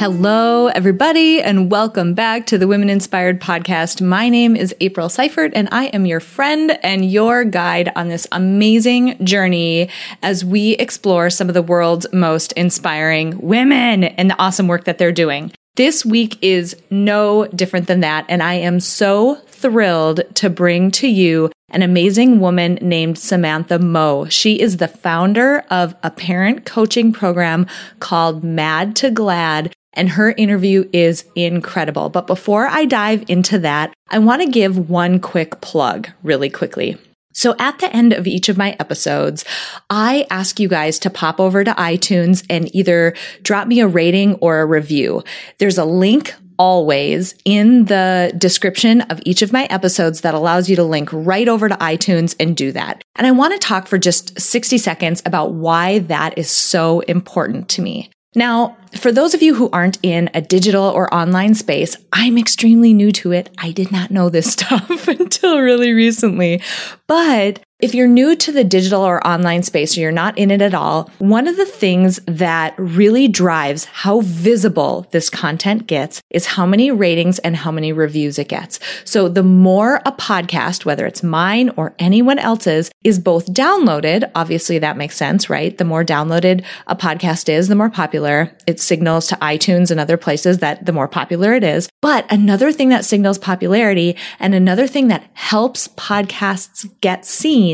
[0.00, 4.00] Hello, everybody, and welcome back to the Women Inspired Podcast.
[4.00, 8.26] My name is April Seifert, and I am your friend and your guide on this
[8.32, 9.90] amazing journey
[10.22, 14.96] as we explore some of the world's most inspiring women and the awesome work that
[14.96, 15.52] they're doing.
[15.76, 21.08] This week is no different than that, and I am so thrilled to bring to
[21.08, 24.24] you an amazing woman named Samantha Moe.
[24.30, 27.66] She is the founder of a parent coaching program
[27.98, 32.08] called Mad to Glad and her interview is incredible.
[32.08, 36.98] But before I dive into that, I want to give one quick plug really quickly.
[37.32, 39.44] So at the end of each of my episodes,
[39.88, 44.34] I ask you guys to pop over to iTunes and either drop me a rating
[44.36, 45.22] or a review.
[45.58, 50.76] There's a link always in the description of each of my episodes that allows you
[50.76, 53.02] to link right over to iTunes and do that.
[53.16, 57.70] And I want to talk for just 60 seconds about why that is so important
[57.70, 58.10] to me.
[58.34, 62.94] Now, for those of you who aren't in a digital or online space, I'm extremely
[62.94, 63.50] new to it.
[63.58, 66.62] I did not know this stuff until really recently.
[67.06, 70.60] But if you're new to the digital or online space or you're not in it
[70.60, 76.46] at all, one of the things that really drives how visible this content gets is
[76.46, 78.78] how many ratings and how many reviews it gets.
[79.04, 84.78] So the more a podcast, whether it's mine or anyone else's, is both downloaded, obviously
[84.78, 85.76] that makes sense, right?
[85.76, 88.54] The more downloaded a podcast is, the more popular.
[88.66, 91.88] It signals to iTunes and other places that the more popular it is.
[92.02, 97.69] But another thing that signals popularity and another thing that helps podcasts get seen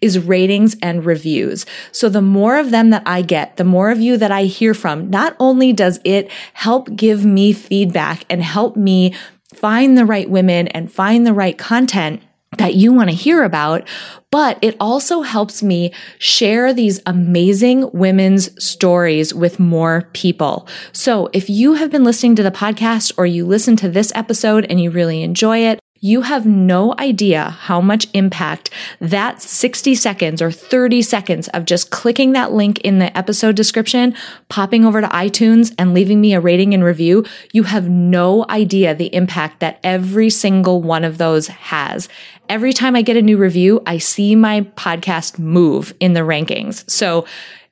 [0.00, 1.66] is ratings and reviews.
[1.92, 4.74] So the more of them that I get, the more of you that I hear
[4.74, 9.14] from, not only does it help give me feedback and help me
[9.54, 12.22] find the right women and find the right content,
[12.58, 13.86] that you want to hear about,
[14.30, 20.66] but it also helps me share these amazing women's stories with more people.
[20.92, 24.66] So if you have been listening to the podcast or you listen to this episode
[24.68, 30.40] and you really enjoy it, you have no idea how much impact that 60 seconds
[30.40, 34.14] or 30 seconds of just clicking that link in the episode description,
[34.48, 37.24] popping over to iTunes and leaving me a rating and review.
[37.52, 42.08] You have no idea the impact that every single one of those has.
[42.48, 46.88] Every time I get a new review, I see my podcast move in the rankings.
[46.90, 47.26] So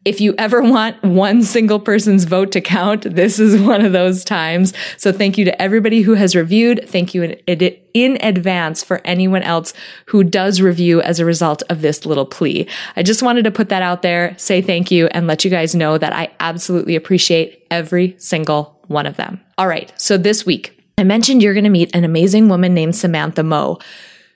[0.08, 4.24] if you ever want one single person's vote to count, this is one of those
[4.24, 4.72] times.
[4.96, 6.88] So thank you to everybody who has reviewed.
[6.88, 7.58] Thank you in,
[7.92, 9.74] in advance for anyone else
[10.06, 12.66] who does review as a result of this little plea.
[12.96, 15.74] I just wanted to put that out there, say thank you, and let you guys
[15.74, 19.38] know that I absolutely appreciate every single one of them.
[19.58, 19.92] All right.
[20.00, 23.78] So this week, I mentioned you're going to meet an amazing woman named Samantha Moe.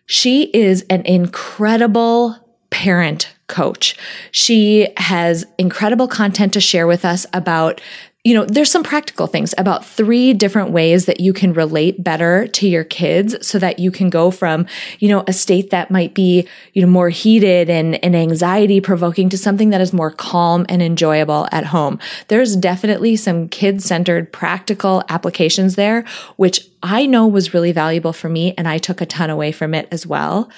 [0.05, 2.37] She is an incredible
[2.69, 3.97] parent coach.
[4.33, 7.81] She has incredible content to share with us about
[8.25, 12.47] you know, there's some practical things about three different ways that you can relate better
[12.47, 14.65] to your kids so that you can go from,
[15.01, 19.29] you know, a state that might be, you know, more heated and, and anxiety provoking
[19.29, 21.99] to something that is more calm and enjoyable at home.
[22.29, 26.05] There's definitely some kid centered practical applications there,
[26.37, 29.75] which I know was really valuable for me and I took a ton away from
[29.75, 30.49] it as well.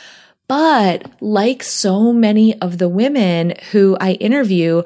[0.46, 4.82] But like so many of the women who I interview,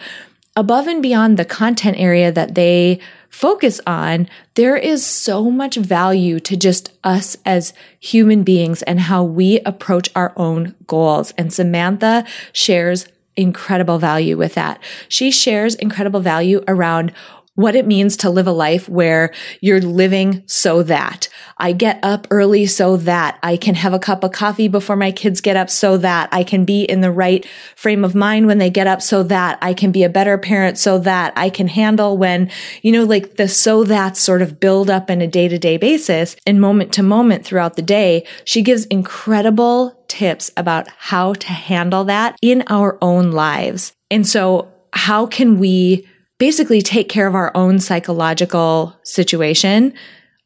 [0.56, 6.40] above and beyond the content area that they focus on, there is so much value
[6.40, 11.32] to just us as human beings and how we approach our own goals.
[11.36, 13.06] And Samantha shares
[13.36, 14.82] incredible value with that.
[15.08, 17.12] She shares incredible value around
[17.58, 21.28] what it means to live a life where you're living so that.
[21.56, 23.36] I get up early so that.
[23.42, 26.28] I can have a cup of coffee before my kids get up so that.
[26.30, 27.44] I can be in the right
[27.74, 29.58] frame of mind when they get up so that.
[29.60, 31.32] I can be a better parent so that.
[31.34, 32.48] I can handle when,
[32.82, 35.78] you know, like the so that sort of build up in a day to day
[35.78, 38.24] basis and moment to moment throughout the day.
[38.44, 43.94] She gives incredible tips about how to handle that in our own lives.
[44.12, 46.07] And so how can we
[46.38, 49.92] basically take care of our own psychological situation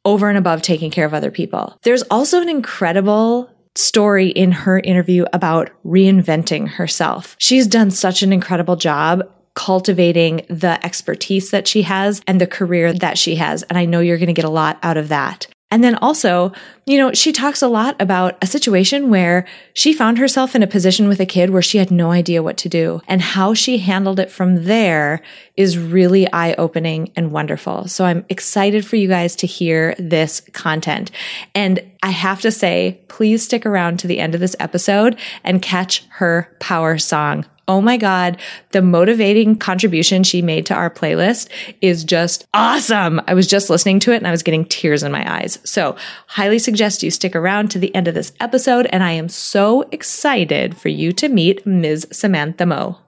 [0.05, 1.79] over and above taking care of other people.
[1.83, 7.37] There's also an incredible story in her interview about reinventing herself.
[7.39, 9.23] She's done such an incredible job
[9.55, 13.62] cultivating the expertise that she has and the career that she has.
[13.65, 15.47] And I know you're going to get a lot out of that.
[15.71, 16.53] And then also,
[16.84, 20.67] you know, she talks a lot about a situation where she found herself in a
[20.67, 23.79] position with a kid where she had no idea what to do and how she
[23.79, 25.23] handled it from there
[25.56, 27.87] is really eye opening and wonderful.
[27.87, 31.12] So I'm excited for you guys to hear this content.
[31.55, 35.62] And I have to say, please stick around to the end of this episode and
[35.62, 38.38] catch her power song oh my God,
[38.70, 41.49] the motivating contribution she made to our playlist
[41.81, 43.20] is just awesome.
[43.26, 45.58] I was just listening to it and I was getting tears in my eyes.
[45.64, 45.96] So
[46.26, 48.87] highly suggest you stick around to the end of this episode.
[48.87, 52.07] And I am so excited for you to meet Ms.
[52.13, 52.99] Samantha Moe.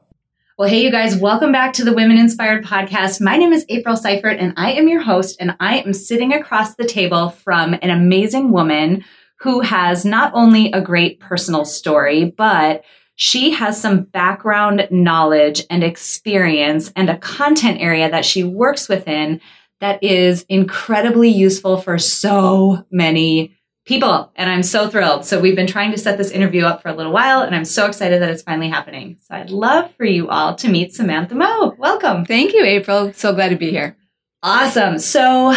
[0.57, 3.21] Well, hey, you guys, welcome back to the Women Inspired Podcast.
[3.21, 5.37] My name is April Seifert and I am your host.
[5.41, 9.05] And I am sitting across the table from an amazing woman
[9.41, 12.85] who has not only a great personal story, but
[13.17, 19.41] she has some background knowledge and experience and a content area that she works within
[19.85, 23.55] that is incredibly useful for so many
[23.85, 24.33] people.
[24.35, 25.27] And I'm so thrilled.
[25.27, 27.67] So we've been trying to set this interview up for a little while and I'm
[27.67, 29.19] so excited that it's finally happening.
[29.21, 31.75] So I'd love for you all to meet Samantha Moe.
[31.77, 32.25] Welcome.
[32.25, 33.13] Thank you, April.
[33.13, 33.95] So glad to be here.
[34.43, 34.99] Awesome.
[34.99, 35.55] So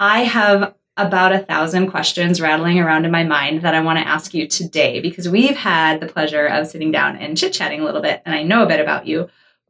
[0.00, 4.08] I have about a thousand questions rattling around in my mind that I want to
[4.08, 7.84] ask you today because we've had the pleasure of sitting down and chit chatting a
[7.84, 9.28] little bit and I know a bit about you.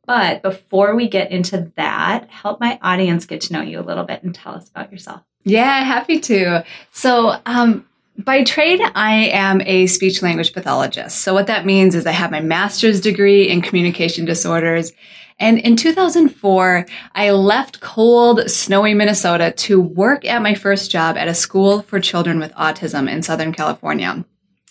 [0.09, 4.05] But before we get into that, help my audience get to know you a little
[4.05, 5.21] bit and tell us about yourself.
[5.45, 6.65] Yeah, happy to.
[6.91, 11.19] So, um, by trade, I am a speech language pathologist.
[11.19, 14.93] So, what that means is I have my master's degree in communication disorders
[15.41, 21.29] and in 2004, I left cold, snowy Minnesota to work at my first job at
[21.29, 24.25] a school for children with autism in Southern California.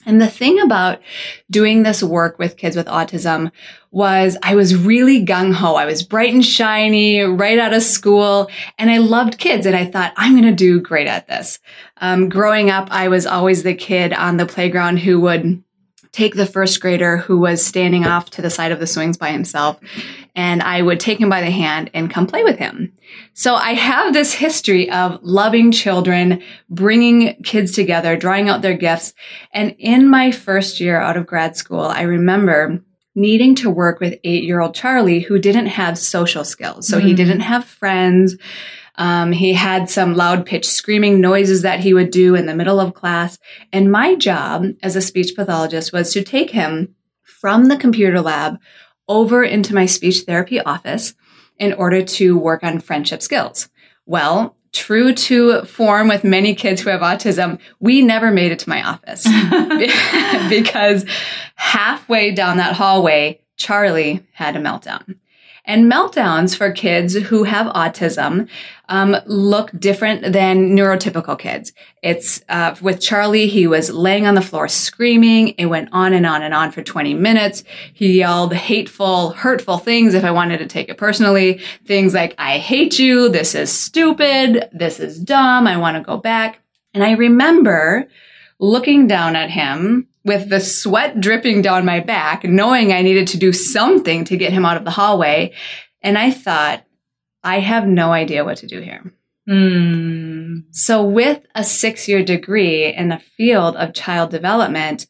[0.08, 1.02] And the thing about
[1.52, 3.52] doing this work with kids with autism
[3.92, 5.76] was I was really gung ho.
[5.76, 9.84] I was bright and shiny right out of school and I loved kids and I
[9.86, 11.60] thought I'm going to do great at this.
[11.98, 15.62] Um, growing up, I was always the kid on the playground who would
[16.14, 19.32] take the first grader who was standing off to the side of the swings by
[19.32, 19.78] himself
[20.38, 22.94] and I would take him by the hand and come play with him.
[23.34, 29.16] So I have this history of loving children, bringing kids together, drawing out their gifts.
[29.52, 32.84] And in my first year out of grad school, I remember
[33.16, 36.88] needing to work with eight year old Charlie who didn't have social skills.
[36.88, 37.08] So mm-hmm.
[37.08, 38.38] he didn't have friends.
[38.94, 42.80] Um, he had some loud pitch screaming noises that he would do in the middle
[42.80, 43.40] of class.
[43.74, 48.58] And my job as a speech pathologist was to take him from the computer lab
[49.08, 51.14] over into my speech therapy office
[51.58, 53.70] in order to work on friendship skills.
[54.06, 58.70] Well, true to form with many kids who have autism, we never made it to
[58.70, 59.24] my office
[60.50, 61.06] because
[61.56, 65.18] halfway down that hallway, Charlie had a meltdown.
[65.68, 68.48] And meltdowns for kids who have autism
[68.88, 71.74] um, look different than neurotypical kids.
[72.02, 75.50] It's uh, with Charlie, he was laying on the floor screaming.
[75.50, 77.66] It went on and on and on for 20 minutes.
[77.94, 81.62] He yelled hateful, hurtful things if I wanted to take it personally.
[81.86, 83.28] Things like, I hate you.
[83.28, 84.70] This is stupid.
[84.72, 85.68] This is dumb.
[85.68, 86.62] I want to go back.
[86.94, 88.08] And I remember
[88.58, 93.38] looking down at him with the sweat dripping down my back, knowing I needed to
[93.38, 95.54] do something to get him out of the hallway.
[96.02, 96.86] And I thought,
[97.44, 99.14] I have no idea what to do here.
[99.50, 100.66] Mm.
[100.72, 105.08] So, with a six year degree in the field of child development,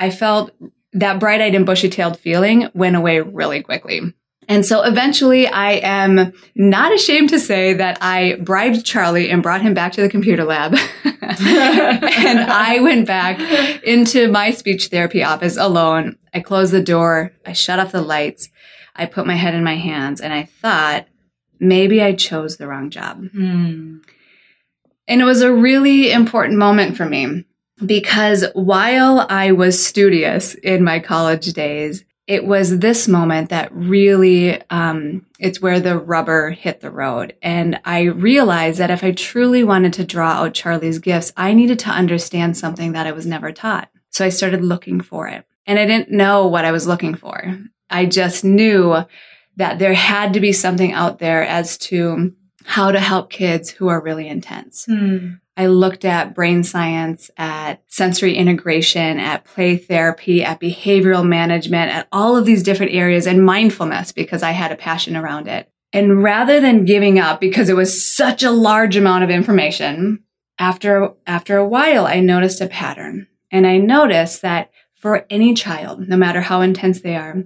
[0.00, 0.50] I felt
[0.92, 4.00] that bright eyed and bushy tailed feeling went away really quickly.
[4.48, 9.62] And so eventually I am not ashamed to say that I bribed Charlie and brought
[9.62, 10.76] him back to the computer lab.
[11.04, 13.40] and I went back
[13.82, 16.16] into my speech therapy office alone.
[16.32, 17.32] I closed the door.
[17.44, 18.48] I shut off the lights.
[18.94, 21.06] I put my head in my hands and I thought
[21.58, 23.22] maybe I chose the wrong job.
[23.34, 24.00] Mm.
[25.08, 27.44] And it was a really important moment for me
[27.84, 34.60] because while I was studious in my college days, it was this moment that really
[34.70, 37.34] um, it's where the rubber hit the road.
[37.42, 41.78] And i realized that if i truly wanted to draw out charlie's gifts i needed
[41.80, 43.90] to understand something that i was never taught.
[44.10, 45.44] So i started looking for it.
[45.66, 47.58] And i didn't know what i was looking for.
[47.88, 49.04] I just knew
[49.56, 53.88] that there had to be something out there as to how to help kids who
[53.88, 54.84] are really intense.
[54.86, 55.34] Hmm.
[55.56, 62.08] I looked at brain science, at sensory integration, at play therapy, at behavioral management, at
[62.12, 65.70] all of these different areas and mindfulness because I had a passion around it.
[65.92, 70.22] And rather than giving up because it was such a large amount of information,
[70.58, 73.26] after, after a while, I noticed a pattern.
[73.50, 77.44] And I noticed that for any child, no matter how intense they are,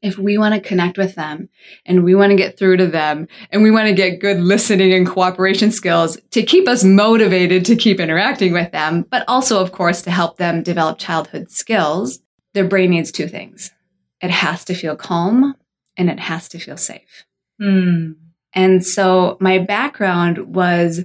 [0.00, 1.48] if we want to connect with them
[1.84, 4.92] and we want to get through to them and we want to get good listening
[4.92, 9.72] and cooperation skills to keep us motivated to keep interacting with them, but also, of
[9.72, 12.20] course, to help them develop childhood skills,
[12.54, 13.72] their brain needs two things.
[14.20, 15.54] It has to feel calm
[15.96, 17.26] and it has to feel safe.
[17.60, 18.12] Hmm.
[18.52, 21.04] And so my background was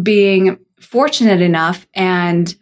[0.00, 2.54] being fortunate enough and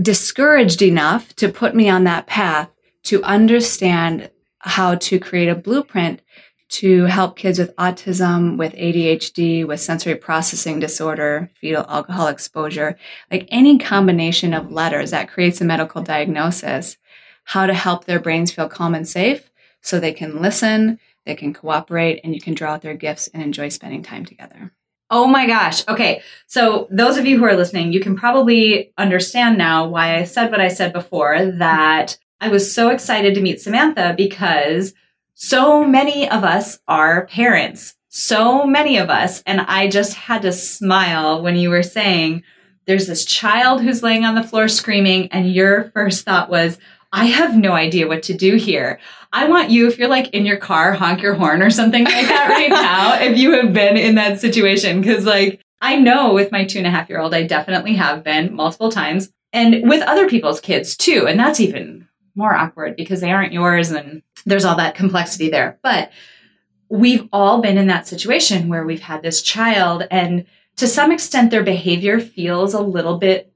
[0.00, 2.68] discouraged enough to put me on that path
[3.04, 4.30] to understand
[4.64, 6.22] how to create a blueprint
[6.70, 12.96] to help kids with autism, with ADHD, with sensory processing disorder, fetal alcohol exposure,
[13.30, 16.96] like any combination of letters that creates a medical diagnosis,
[17.44, 19.50] how to help their brains feel calm and safe
[19.82, 23.42] so they can listen, they can cooperate, and you can draw out their gifts and
[23.42, 24.72] enjoy spending time together.
[25.10, 25.86] Oh my gosh.
[25.86, 26.22] Okay.
[26.46, 30.50] So, those of you who are listening, you can probably understand now why I said
[30.50, 34.92] what I said before that I was so excited to meet Samantha because
[35.32, 37.94] so many of us are parents.
[38.10, 39.42] So many of us.
[39.46, 42.42] And I just had to smile when you were saying
[42.84, 46.76] there's this child who's laying on the floor screaming, and your first thought was,
[47.14, 49.00] I have no idea what to do here.
[49.32, 52.26] I want you, if you're like in your car, honk your horn or something like
[52.26, 55.02] that right now, if you have been in that situation.
[55.02, 58.22] Cause like, I know with my two and a half year old, I definitely have
[58.22, 61.26] been multiple times and with other people's kids too.
[61.26, 65.78] And that's even more awkward because they aren't yours and there's all that complexity there.
[65.82, 66.10] But
[66.88, 71.50] we've all been in that situation where we've had this child and to some extent
[71.50, 73.52] their behavior feels a little bit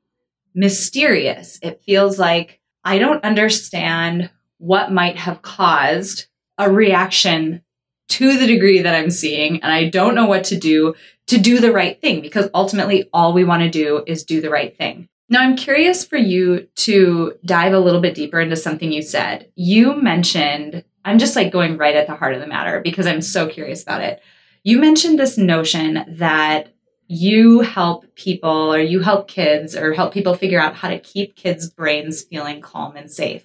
[0.54, 1.58] mysterious.
[1.62, 6.26] It feels like I don't understand what might have caused
[6.58, 7.62] a reaction
[8.08, 10.94] to the degree that I'm seeing, and I don't know what to do
[11.26, 14.50] to do the right thing because ultimately all we want to do is do the
[14.50, 15.08] right thing.
[15.30, 19.50] Now, I'm curious for you to dive a little bit deeper into something you said.
[19.56, 23.20] You mentioned, I'm just like going right at the heart of the matter because I'm
[23.20, 24.22] so curious about it.
[24.62, 26.74] You mentioned this notion that
[27.08, 31.36] you help people or you help kids or help people figure out how to keep
[31.36, 33.44] kids' brains feeling calm and safe.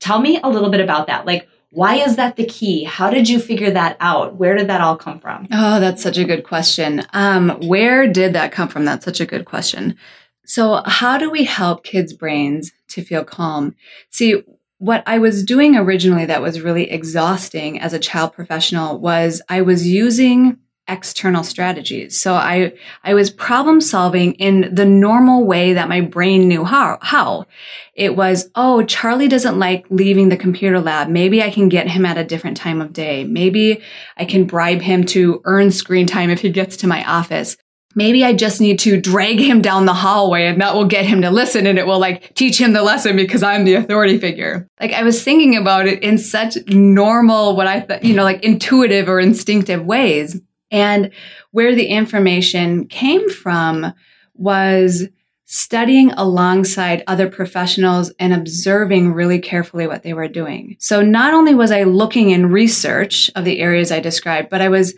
[0.00, 1.26] Tell me a little bit about that.
[1.26, 2.84] Like, why is that the key?
[2.84, 4.36] How did you figure that out?
[4.36, 5.48] Where did that all come from?
[5.52, 7.04] Oh, that's such a good question.
[7.12, 8.84] Um, where did that come from?
[8.84, 9.96] That's such a good question.
[10.44, 13.74] So, how do we help kids' brains to feel calm?
[14.10, 14.42] See,
[14.78, 19.62] what I was doing originally that was really exhausting as a child professional was I
[19.62, 22.20] was using external strategies.
[22.20, 26.98] So I, I was problem solving in the normal way that my brain knew how,
[27.00, 27.46] how.
[27.94, 31.08] It was, oh, Charlie doesn't like leaving the computer lab.
[31.08, 33.24] Maybe I can get him at a different time of day.
[33.24, 33.82] Maybe
[34.18, 37.56] I can bribe him to earn screen time if he gets to my office.
[37.94, 41.22] Maybe I just need to drag him down the hallway and that will get him
[41.22, 44.68] to listen and it will like teach him the lesson because I'm the authority figure.
[44.80, 48.42] Like I was thinking about it in such normal, what I thought, you know, like
[48.42, 50.40] intuitive or instinctive ways.
[50.70, 51.12] And
[51.52, 53.92] where the information came from
[54.34, 55.06] was
[55.46, 60.76] studying alongside other professionals and observing really carefully what they were doing.
[60.80, 64.68] So not only was I looking in research of the areas I described, but I
[64.68, 64.94] was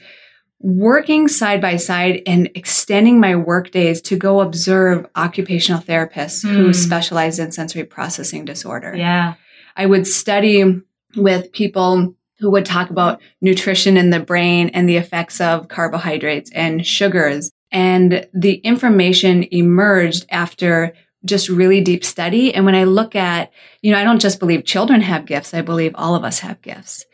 [0.60, 6.66] working side by side and extending my work days to go observe occupational therapists who
[6.66, 6.72] Hmm.
[6.72, 8.94] specialize in sensory processing disorder.
[8.96, 9.34] Yeah.
[9.76, 10.64] I would study
[11.14, 16.50] with people who would talk about nutrition in the brain and the effects of carbohydrates
[16.54, 17.50] and sugars.
[17.72, 20.92] And the information emerged after
[21.24, 22.54] just really deep study.
[22.54, 23.50] And when I look at,
[23.82, 25.54] you know, I don't just believe children have gifts.
[25.54, 27.04] I believe all of us have gifts.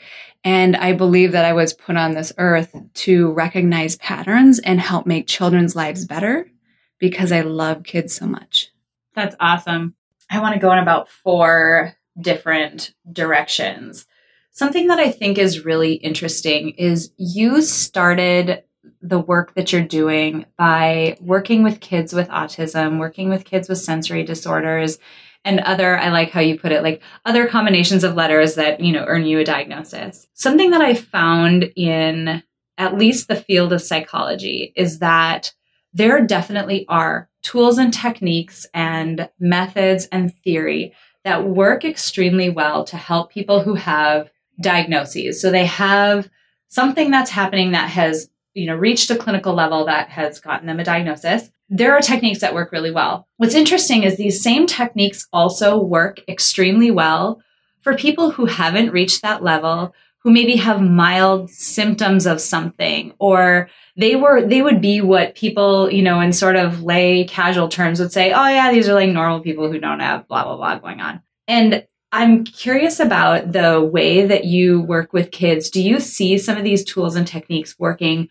[0.45, 5.07] And I believe that I was put on this earth to recognize patterns and help
[5.07, 6.51] make children's lives better
[6.99, 8.71] because I love kids so much.
[9.15, 9.95] That's awesome.
[10.31, 14.07] I want to go in about four different directions.
[14.51, 18.65] Something that I think is really interesting is you started
[19.01, 23.79] the work that you're doing by working with kids with autism, working with kids with
[23.79, 24.99] sensory disorders,
[25.45, 28.93] and other, I like how you put it, like other combinations of letters that, you
[28.93, 30.27] know, earn you a diagnosis.
[30.35, 32.43] Something that I found in
[32.79, 35.53] at least the field of psychology is that
[35.93, 40.95] there definitely are tools and techniques and methods and theory
[41.25, 44.31] that work extremely well to help people who have
[44.61, 45.41] diagnoses.
[45.41, 46.31] So they have
[46.69, 50.81] something that's happening that has, you know, reached a clinical level that has gotten them
[50.81, 51.51] a diagnosis.
[51.75, 53.27] There are techniques that work really well.
[53.39, 57.41] What's interesting is these same techniques also work extremely well
[57.81, 63.71] for people who haven't reached that level, who maybe have mild symptoms of something or
[63.97, 68.01] they were they would be what people you know in sort of lay casual terms
[68.01, 70.79] would say oh yeah these are like normal people who don't have blah blah blah
[70.79, 75.99] going on and i'm curious about the way that you work with kids do you
[75.99, 78.29] see some of these tools and techniques working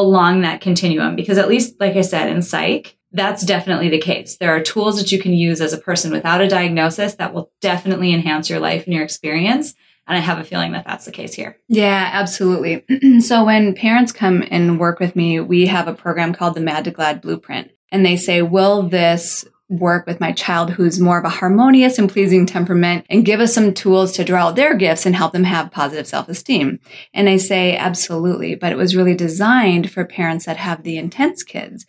[0.00, 4.36] along that continuum because at least like i said in psych that's definitely the case
[4.38, 7.50] there are tools that you can use as a person without a diagnosis that will
[7.60, 9.74] definitely enhance your life and your experience
[10.06, 11.58] and I have a feeling that that's the case here.
[11.68, 12.84] Yeah, absolutely.
[13.20, 16.84] so when parents come and work with me, we have a program called the Mad
[16.84, 17.70] to Glad Blueprint.
[17.90, 22.10] And they say, will this work with my child who's more of a harmonious and
[22.10, 25.44] pleasing temperament and give us some tools to draw out their gifts and help them
[25.44, 26.78] have positive self-esteem.
[27.14, 31.42] And I say absolutely, but it was really designed for parents that have the intense
[31.42, 31.86] kids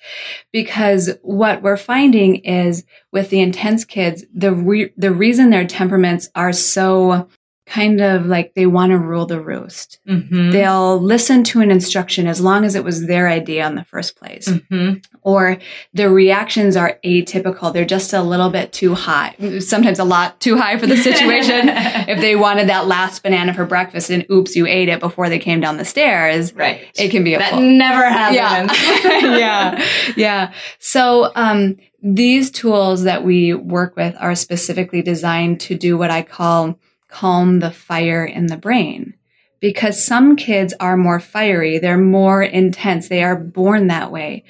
[0.53, 6.29] because what we're finding is with the intense kids, the re- the reason their temperaments
[6.33, 7.27] are so
[7.65, 9.99] kind of like they want to rule the roost.
[10.07, 10.51] Mm-hmm.
[10.51, 14.15] They'll listen to an instruction as long as it was their idea in the first
[14.15, 14.47] place.
[14.47, 14.99] Mm-hmm.
[15.23, 15.57] Or
[15.91, 17.73] their reactions are atypical.
[17.73, 21.61] They're just a little bit too high, sometimes a lot too high for the situation.
[22.07, 25.39] if they wanted that last banana for breakfast and oops, you ate it before they
[25.39, 26.53] came down the stairs.
[26.53, 26.87] Right.
[26.95, 28.77] It can be a that full- never happens.
[29.03, 29.37] Yeah.
[29.37, 29.85] yeah.
[30.15, 30.53] Yeah.
[30.79, 36.21] So, um, these tools that we work with are specifically designed to do what I
[36.21, 36.77] call
[37.15, 39.13] calm the fire in the brain
[39.61, 44.43] because some kids are more fiery, they're more intense, they are born that way.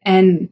[0.00, 0.48] And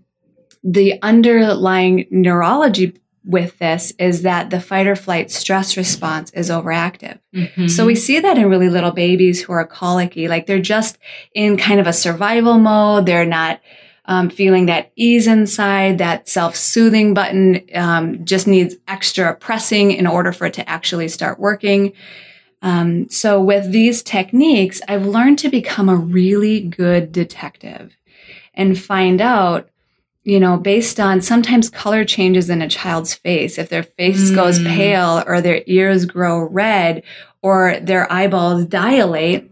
[0.62, 7.18] the underlying neurology with this is that the fight or flight stress response is overactive.
[7.34, 7.68] Mm-hmm.
[7.68, 10.98] So we see that in really little babies who are colicky, like they're just
[11.32, 13.06] in kind of a survival mode.
[13.06, 13.62] They're not
[14.06, 20.32] um, feeling that ease inside, that self-soothing button um, just needs extra pressing in order
[20.32, 21.92] for it to actually start working.
[22.60, 27.94] Um, so with these techniques, I've learned to become a really good detective
[28.54, 29.68] and find out,
[30.22, 34.34] you know, based on sometimes color changes in a child's face, if their face mm.
[34.34, 37.02] goes pale or their ears grow red
[37.42, 39.50] or their eyeballs dilate,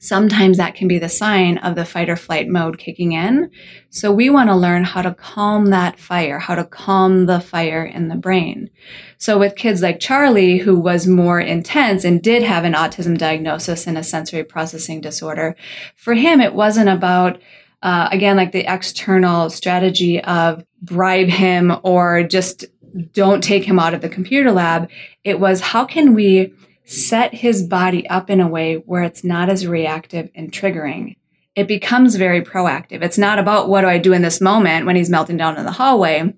[0.00, 3.50] sometimes that can be the sign of the fight or flight mode kicking in.
[3.90, 7.84] So we want to learn how to calm that fire, how to calm the fire
[7.84, 8.70] in the brain.
[9.18, 13.86] So with kids like Charlie, who was more intense and did have an autism diagnosis
[13.86, 15.54] and a sensory processing disorder,
[15.96, 17.38] for him, it wasn't about
[17.82, 22.66] uh, again, like the external strategy of bribe him or just
[23.12, 24.90] don't take him out of the computer lab.
[25.24, 26.52] It was how can we
[26.84, 31.16] set his body up in a way where it's not as reactive and triggering.
[31.54, 33.02] It becomes very proactive.
[33.02, 35.64] It's not about what do I do in this moment when he's melting down in
[35.64, 36.34] the hallway.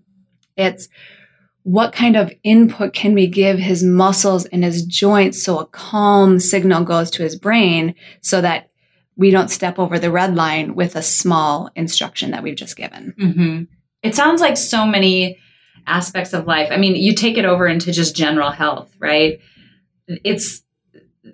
[0.56, 0.88] It's
[1.64, 6.40] what kind of input can we give his muscles and his joints so a calm
[6.40, 8.70] signal goes to his brain so that
[9.16, 13.14] we don't step over the red line with a small instruction that we've just given.
[13.18, 13.62] Mm-hmm.
[14.02, 15.38] It sounds like so many
[15.86, 16.68] aspects of life.
[16.70, 19.40] I mean, you take it over into just general health, right?
[20.08, 20.62] It's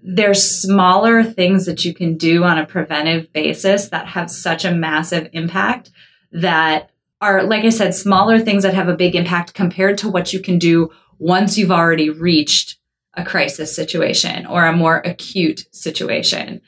[0.03, 4.75] there's smaller things that you can do on a preventive basis that have such a
[4.75, 5.91] massive impact
[6.33, 10.33] that are like I said smaller things that have a big impact compared to what
[10.33, 12.79] you can do once you've already reached
[13.15, 16.61] a crisis situation or a more acute situation.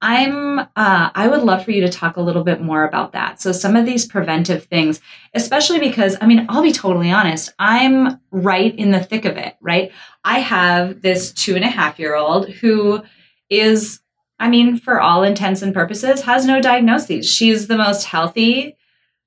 [0.00, 3.42] I'm, uh, I would love for you to talk a little bit more about that.
[3.42, 5.00] So some of these preventive things,
[5.34, 7.52] especially because, I mean, I'll be totally honest.
[7.58, 9.90] I'm right in the thick of it, right?
[10.28, 13.02] I have this two and a half year old who
[13.48, 14.02] is,
[14.38, 17.26] I mean, for all intents and purposes, has no diagnoses.
[17.26, 18.76] She's the most healthy,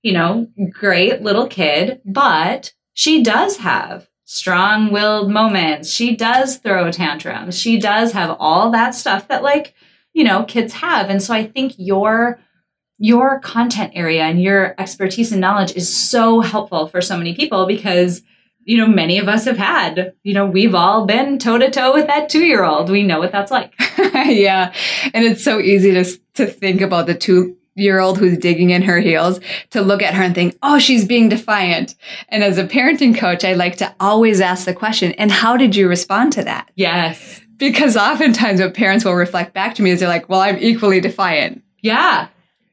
[0.04, 5.90] you know, great little kid, but she does have strong willed moments.
[5.90, 7.58] She does throw tantrums.
[7.58, 9.74] She does have all that stuff that like,
[10.14, 11.10] you know, kids have.
[11.10, 12.40] And so I think your
[13.00, 17.66] your content area and your expertise and knowledge is so helpful for so many people
[17.66, 18.22] because
[18.64, 21.94] you know many of us have had you know we've all been toe to toe
[21.94, 23.74] with that 2-year-old we know what that's like
[24.14, 24.74] yeah
[25.14, 28.82] and it's so easy to to think about the 2 year old who's digging in
[28.82, 29.40] her heels
[29.72, 31.96] to look at her and think, oh, she's being defiant.
[32.30, 35.76] And as a parenting coach, I like to always ask the question, and how did
[35.76, 36.70] you respond to that?
[36.76, 37.42] Yes.
[37.58, 41.00] Because oftentimes what parents will reflect back to me is they're like, well, I'm equally
[41.00, 41.64] defiant.
[41.82, 42.28] Yeah.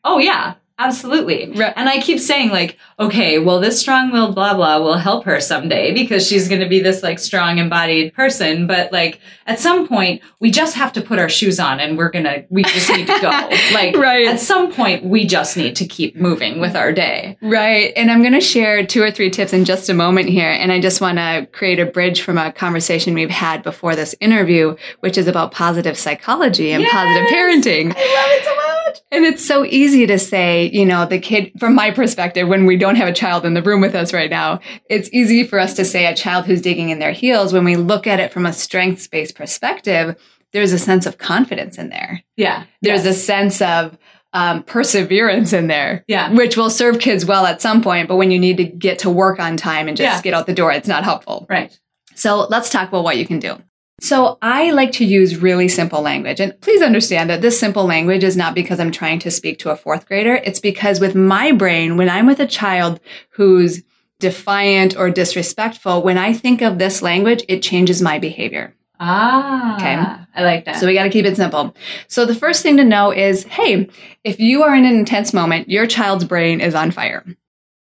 [0.05, 0.55] Oh, yeah.
[0.79, 1.51] Absolutely.
[1.53, 1.73] Right.
[1.77, 5.41] And I keep saying, like, okay, well, this strong willed blah blah will help her
[5.41, 8.67] someday because she's going to be this like strong embodied person.
[8.69, 12.11] But like at some point, we just have to put our shoes on and we're
[12.11, 13.29] going to, we just need to go.
[13.75, 14.29] like, Right.
[14.29, 17.37] at some point, we just need to keep moving with our day.
[17.43, 17.93] Right.
[17.97, 20.51] And I'm going to share two or three tips in just a moment here.
[20.51, 24.15] And I just want to create a bridge from a conversation we've had before this
[24.21, 26.93] interview, which is about positive psychology and Yes!
[26.93, 27.87] positive parenting.
[27.97, 28.78] I love it so much.
[29.11, 32.77] And it's so easy to say, you know, the kid, from my perspective, when we
[32.77, 35.75] don't have a child in the room with us right now, it's easy for us
[35.75, 37.53] to say a child who's digging in their heels.
[37.53, 40.17] When we look at it from a strengths based perspective,
[40.53, 42.23] there's a sense of confidence in there.
[42.37, 42.65] Yeah.
[42.83, 43.17] There's Yes.
[43.17, 43.99] a sense of
[44.35, 46.31] um, perseverance in there, Yeah.
[46.33, 48.09] which will serve kids well at some point.
[48.09, 50.23] But when you need to get to work on time and just Yeah.
[50.23, 51.47] get out the door, it's not helpful.
[51.49, 51.77] Right.
[52.15, 53.57] So let's talk about what you can do.
[54.01, 56.41] So I like to use really simple language.
[56.41, 59.71] And please understand that this simple language is not because I'm trying to speak to
[59.71, 60.37] a fourth grader.
[60.37, 63.83] It's because with my brain, when I'm with a child who's
[64.21, 68.75] defiant or disrespectful, when I think of this language, it changes my behavior.
[69.01, 69.77] Ah.
[69.77, 70.25] Okay.
[70.35, 70.77] I like that.
[70.77, 71.75] So we got to keep it simple.
[72.09, 73.89] So the first thing to know is, hey,
[74.25, 77.25] if you are in an intense moment, your child's brain is on fire.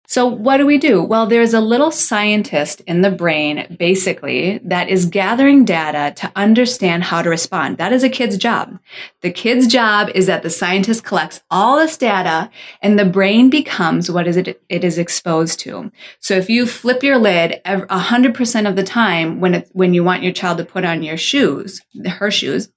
[0.07, 1.03] So what do we do?
[1.03, 7.05] Well, there's a little scientist in the brain, basically, that is gathering data to understand
[7.05, 7.79] how to respond.
[7.79, 8.79] That is a kid's job.
[9.23, 12.51] The kid's job is that the scientist collects all this data
[12.83, 15.91] and the brain becomes what is it, it is exposed to.
[16.21, 20.05] So if you flip your lid ev- 100% of the time when it, when you
[20.05, 22.69] want your child to put on your shoes, her shoes,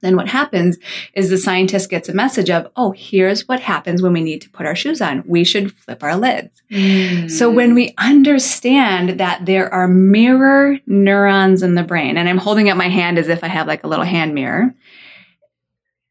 [0.00, 0.78] then what happens
[1.14, 4.50] is the scientist gets a message of, oh, here's what happens when we need to
[4.50, 5.22] put our shoes on.
[5.26, 6.62] We should flip our lids.
[6.70, 7.30] Mm.
[7.30, 12.68] So when we understand that there are mirror neurons in the brain, and I'm holding
[12.70, 14.74] up my hand as if I have like a little hand mirror,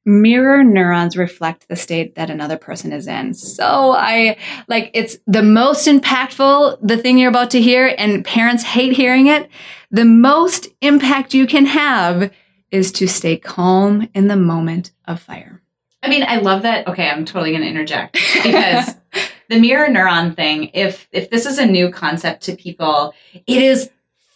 [0.05, 3.33] mirror neurons reflect the state that another person is in.
[3.33, 8.63] So I like it's the most impactful, the thing you're about to hear, and parents
[8.63, 9.49] hate hearing it.
[9.91, 12.31] The most impact you can have
[12.71, 15.61] is to stay calm in the moment of fire.
[16.01, 16.87] I mean, I love that.
[16.87, 18.95] Okay, I'm totally going to interject because
[19.49, 23.13] the mirror neuron thing, if if this is a new concept to people,
[23.47, 23.89] it is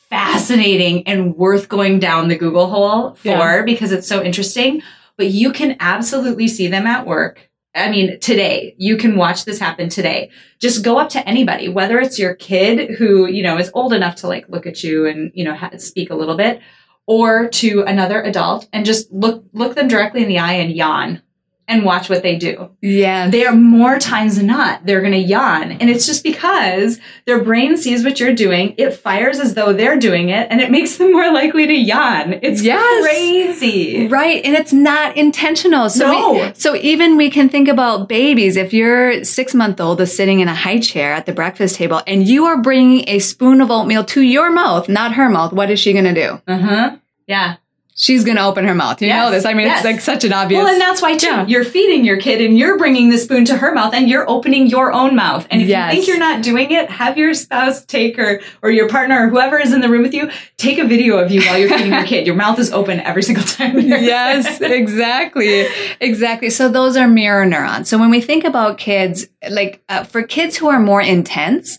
[0.10, 3.62] fascinating and worth going down the Google hole for Yeah.
[3.64, 4.82] because it's so interesting.
[5.18, 7.50] But you can absolutely see them at work.
[7.76, 10.30] I mean, today, you can watch this happen today.
[10.60, 14.16] Just go up to anybody, whether it's your kid who, you know, is old enough
[14.18, 16.62] to like look at you and, you know, ha- speak a little bit,
[17.06, 21.22] or to another adult and just look, look them directly in the eye and yawn
[21.68, 22.70] and watch what they do.
[22.82, 23.30] Yeah.
[23.30, 25.72] They are more times than not, they're going to yawn.
[25.72, 28.76] And it's just because their brain sees what you're doing.
[28.78, 32.34] It fires as though they're doing it and it makes them more likely to yawn.
[32.42, 33.04] It's Yes.
[33.04, 34.08] crazy.
[34.08, 34.44] Right.
[34.44, 35.90] And it's not intentional.
[35.90, 36.34] So, No.
[36.34, 38.58] we, so even we can think about babies.
[38.58, 42.02] If your six month old is sitting in a high chair at the breakfast table
[42.06, 45.72] and you are bringing a spoon of oatmeal to your mouth, not her mouth, what
[45.72, 46.42] is she going to do?
[46.48, 46.96] Uh huh.
[47.28, 47.56] Yeah.
[47.96, 49.02] She's going to open her mouth.
[49.02, 49.24] You Yes.
[49.24, 49.46] know this.
[49.46, 49.80] I mean, Yes.
[49.80, 50.64] it's like such an obvious.
[50.64, 51.28] Well, and that's why too.
[51.28, 51.46] Yeah.
[51.46, 54.66] You're feeding your kid and you're bringing the spoon to her mouth and you're opening
[54.68, 55.46] your own mouth.
[55.52, 55.92] And if Yes.
[55.94, 59.30] you think you're not doing it, have your spouse take or or your partner or
[59.30, 61.94] whoever is in the room with you take a video of you while you're feeding
[61.94, 62.26] your kid.
[62.26, 63.80] Your mouth is open every single time.
[63.80, 65.68] yes, exactly.
[66.00, 66.50] Exactly.
[66.50, 67.90] So those are mirror neurons.
[67.90, 71.78] So when we think about kids, like uh, for kids who are more intense,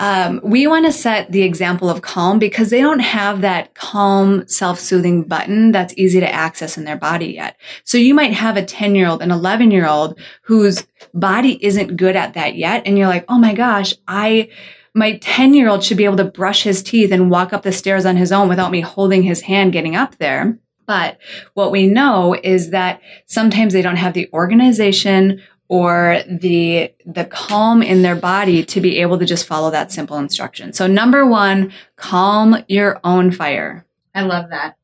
[0.00, 4.48] um, we want to set the example of calm because they don't have that calm,
[4.48, 7.58] self-soothing button that's easy to access in their body yet.
[7.84, 11.98] So you might have a 10 year old, an 11 year old whose body isn't
[11.98, 12.84] good at that yet.
[12.86, 14.48] And you're like, oh my gosh, I,
[14.94, 17.70] my 10 year old should be able to brush his teeth and walk up the
[17.70, 20.58] stairs on his own without me holding his hand getting up there.
[20.86, 21.18] But
[21.54, 27.80] what we know is that sometimes they don't have the organization or the the calm
[27.80, 30.72] in their body to be able to just follow that simple instruction.
[30.72, 33.86] So number 1, calm your own fire.
[34.12, 34.76] I love that.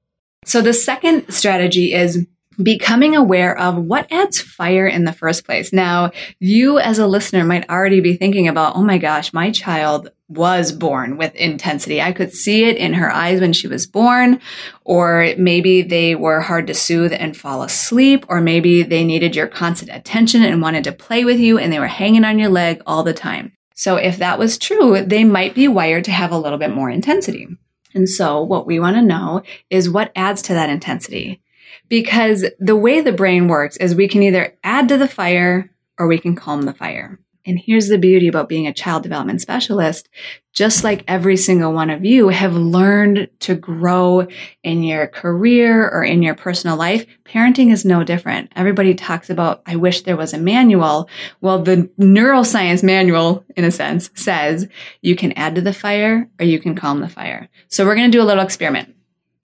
[0.45, 2.25] So the second strategy is
[2.63, 5.73] becoming aware of what adds fire in the first place.
[5.73, 10.11] Now, you as a listener might already be thinking about, oh my gosh, my child
[10.29, 12.01] was born with intensity.
[12.01, 14.41] I could see it in her eyes when she was born,
[14.85, 19.47] or maybe they were hard to soothe and fall asleep, or maybe they needed your
[19.47, 22.83] constant attention and wanted to play with you and they were hanging on your leg
[22.87, 23.53] all the time.
[23.75, 26.91] So if that was true, they might be wired to have a little bit more
[26.91, 27.47] intensity.
[27.95, 31.41] And so what we want to know is what adds to that intensity.
[31.89, 36.07] Because the way the brain works is we can either add to the fire or
[36.07, 37.21] we can calm the fire.
[37.47, 40.09] And here's the beauty about being a child development specialist.
[40.53, 44.27] Just like every single one of you have learned to grow
[44.65, 48.51] in your career or in your personal life, parenting is no different.
[48.57, 51.09] Everybody talks about, I wish there was a manual.
[51.41, 54.67] Well, the neuroscience manual, in a sense, says
[55.03, 57.49] you can add to the fire or you can calm the fire.
[57.69, 58.96] So we're going to do a little experiment.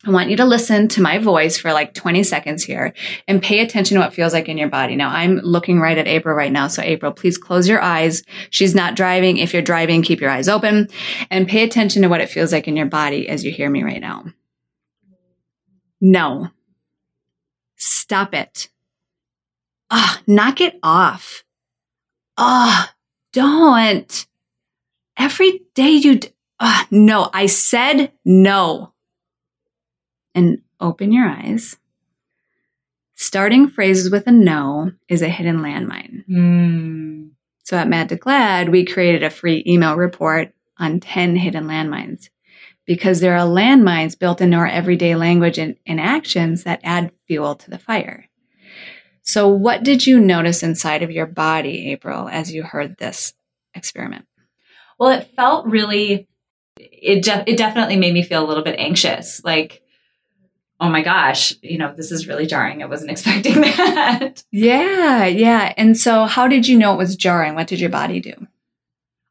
[0.05, 2.93] I want you to listen to my voice for like 20 seconds here
[3.29, 4.97] and pay attention to what feels like in your body.
[4.97, 6.67] Now I'm looking right at April right now.
[6.67, 8.25] So April, please close your eyes.
[8.51, 9.37] She's not driving.
[9.37, 10.89] If you're driving, keep your eyes open
[11.31, 13.85] and pay attention to what it feels like in your body as you hear me
[13.85, 14.25] right now.
[16.01, 16.49] No.
[17.77, 18.71] Stop it.
[19.89, 21.45] Ah, knock it off.
[22.37, 22.93] Ah,
[23.33, 24.27] don't.
[25.17, 26.19] Every day you,
[26.59, 28.92] oh, no, I said no
[30.35, 31.77] and open your eyes.
[33.15, 36.25] Starting phrases with a no is a hidden landmine.
[36.29, 37.31] Mm.
[37.65, 42.29] So at Mad to Glad, we created a free email report on 10 hidden landmines
[42.87, 47.55] because there are landmines built into our everyday language and, and actions that add fuel
[47.55, 48.29] to the fire.
[49.23, 53.35] So, what did you notice inside of your body, April, as you heard this
[53.73, 54.27] experiment?
[54.99, 56.29] Well, it felt really,
[56.77, 59.43] it, de- it definitely made me feel a little bit anxious.
[59.45, 59.82] Like,
[60.83, 62.83] oh my gosh, you know, this is really jarring.
[62.83, 64.45] I wasn't expecting that.
[64.51, 65.73] Yeah, yeah.
[65.77, 67.55] And so, how did you know it was jarring?
[67.55, 68.35] What did your body do?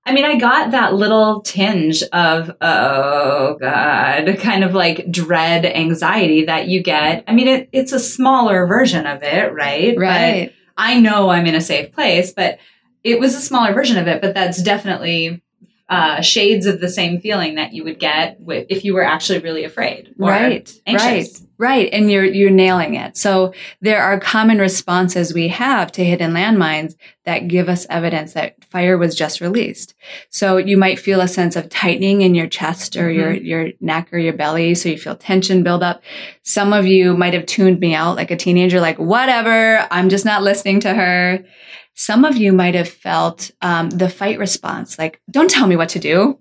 [0.04, 6.46] I mean, I got that little tinge of, oh God, kind of like dread anxiety
[6.46, 7.24] that you get.
[7.28, 9.96] I mean, it, it's a smaller version of it, right?
[9.96, 10.48] Right.
[10.48, 12.58] But I know I'm in a safe place, but
[13.04, 15.44] it was a smaller version of it, but that's definitely
[15.92, 19.66] uh, shades of the same feeling that you would get if you were actually really
[19.66, 20.16] afraid.
[20.18, 20.82] right.
[20.88, 21.42] Anxious.
[21.42, 21.48] Right.
[21.58, 21.90] Right.
[21.92, 23.18] And you're, you're nailing it.
[23.18, 28.64] So there are common responses we have to hidden landmines that give us evidence that
[28.66, 29.94] fire was just released.
[30.30, 33.20] So you might feel a sense of tightening in your chest or mm-hmm.
[33.20, 34.74] your, your neck or your belly.
[34.74, 36.02] So you feel tension build up.
[36.42, 40.26] Some of you might have tuned me out like a teenager, like, whatever, I'm just
[40.26, 41.46] not listening to her.
[41.94, 45.90] Some of you might have felt um, the fight response, like, don't tell me what
[45.90, 46.40] to do.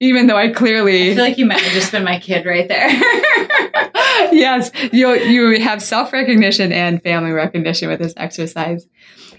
[0.00, 2.66] Even though I clearly I feel like you might have just been my kid right
[2.66, 2.88] there.
[4.32, 8.88] yes, you you have self recognition and family recognition with this exercise.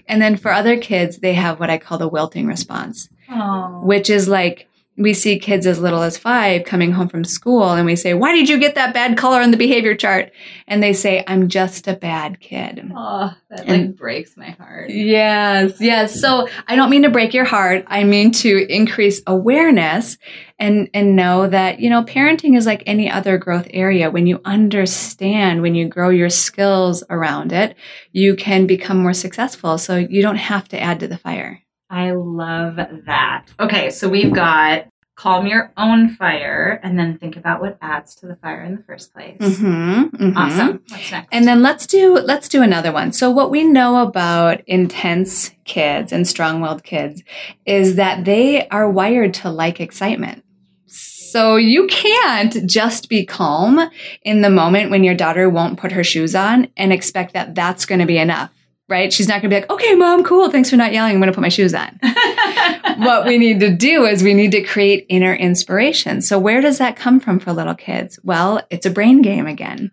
[0.08, 3.82] And then for other kids, they have what I call the wilting response, Aww.
[3.82, 7.84] which is like we see kids as little as five coming home from school and
[7.84, 10.30] we say, why did you get that bad color on the behavior chart?
[10.68, 12.92] And they say, I'm just a bad kid.
[12.94, 14.90] Oh, that and like breaks my heart.
[14.90, 16.20] Yes, yes.
[16.20, 17.84] So I don't mean to break your heart.
[17.88, 20.16] I mean to increase awareness
[20.60, 24.12] and, and know that, you know, parenting is like any other growth area.
[24.12, 27.76] When you understand, when you grow your skills around it,
[28.12, 29.76] you can become more successful.
[29.76, 31.60] So you don't have to add to the fire.
[31.90, 33.46] I love that.
[33.60, 38.26] Okay, so we've got calm your own fire and then think about what adds to
[38.26, 39.38] the fire in the first place.
[39.38, 40.36] Mm-hmm, mm-hmm.
[40.36, 40.82] Awesome.
[40.88, 41.28] What's next?
[41.30, 43.12] And then let's do let's do another one.
[43.12, 47.22] So what we know about intense kids and strong-willed kids
[47.64, 50.44] is that they are wired to like excitement.
[50.86, 53.90] So you can't just be calm
[54.22, 57.86] in the moment when your daughter won't put her shoes on and expect that that's
[57.86, 58.52] going to be enough
[58.88, 59.12] right?
[59.12, 60.50] She's not going to be like, okay, mom, cool.
[60.50, 61.14] Thanks for not yelling.
[61.14, 61.98] I'm going to put my shoes on.
[62.98, 66.20] what we need to do is we need to create inner inspiration.
[66.20, 68.18] So where does that come from for little kids?
[68.22, 69.90] Well, it's a brain game again.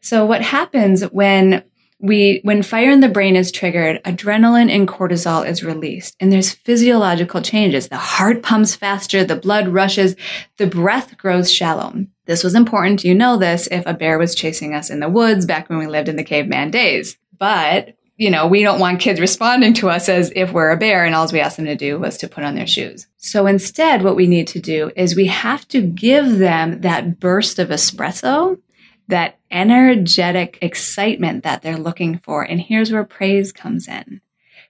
[0.00, 1.64] So what happens when
[2.00, 6.52] we, when fire in the brain is triggered, adrenaline and cortisol is released and there's
[6.52, 7.88] physiological changes.
[7.88, 10.14] The heart pumps faster, the blood rushes,
[10.58, 12.06] the breath grows shallow.
[12.26, 13.02] This was important.
[13.02, 15.88] You know this if a bear was chasing us in the woods back when we
[15.88, 17.18] lived in the caveman days.
[17.36, 21.04] But you know, we don't want kids responding to us as if we're a bear
[21.04, 23.06] and all we asked them to do was to put on their shoes.
[23.16, 27.60] So instead, what we need to do is we have to give them that burst
[27.60, 28.60] of espresso,
[29.06, 32.42] that energetic excitement that they're looking for.
[32.42, 34.20] And here's where praise comes in.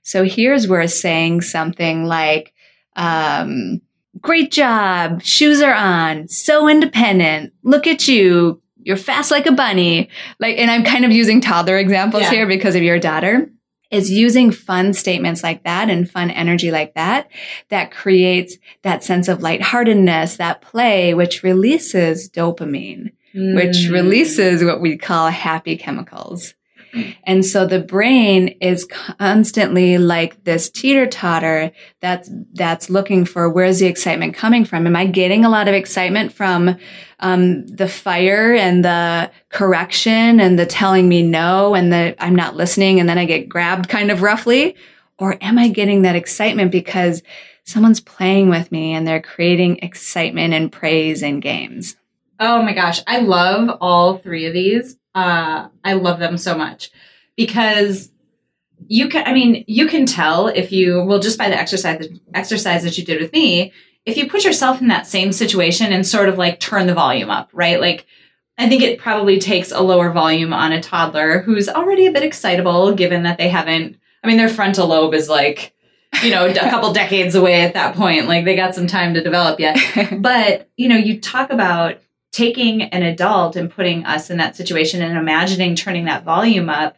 [0.02, 2.52] So here's where saying something like,
[2.96, 3.80] um,
[4.20, 10.08] great job, shoes are on, so independent, look at you, you're fast like a bunny.
[10.40, 12.30] Like, and I'm kind of using toddler examples yeah.
[12.30, 13.50] here because of your daughter
[13.90, 17.30] is using fun statements like that and fun energy like that
[17.68, 23.54] that creates that sense of lightheartedness, that play, which releases dopamine, mm.
[23.54, 26.54] which releases what we call happy chemicals.
[27.24, 33.78] And so the brain is constantly like this teeter totter that's, that's looking for where's
[33.78, 34.86] the excitement coming from?
[34.86, 36.76] Am I getting a lot of excitement from,
[37.20, 42.56] um, the fire and the correction and the telling me no and the I'm not
[42.56, 44.76] listening and then I get grabbed kind of roughly?
[45.18, 47.22] Or am I getting that excitement because
[47.64, 51.96] someone's playing with me and they're creating excitement and praise in games?
[52.40, 53.00] Oh my gosh.
[53.06, 54.96] I love all three of these.
[55.18, 56.92] Uh, I love them so much
[57.36, 58.10] because
[58.86, 62.84] you can, I mean, you can tell if you, well, just by the exercise, exercise
[62.84, 63.72] that you did with me,
[64.06, 67.30] if you put yourself in that same situation and sort of like turn the volume
[67.30, 67.80] up, right?
[67.80, 68.06] Like,
[68.58, 72.22] I think it probably takes a lower volume on a toddler who's already a bit
[72.22, 75.74] excitable, given that they haven't, I mean, their frontal lobe is like,
[76.22, 78.28] you know, a couple decades away at that point.
[78.28, 79.78] Like they got some time to develop yet.
[80.20, 81.98] but, you know, you talk about
[82.32, 86.96] taking an adult and putting us in that situation and imagining turning that volume up.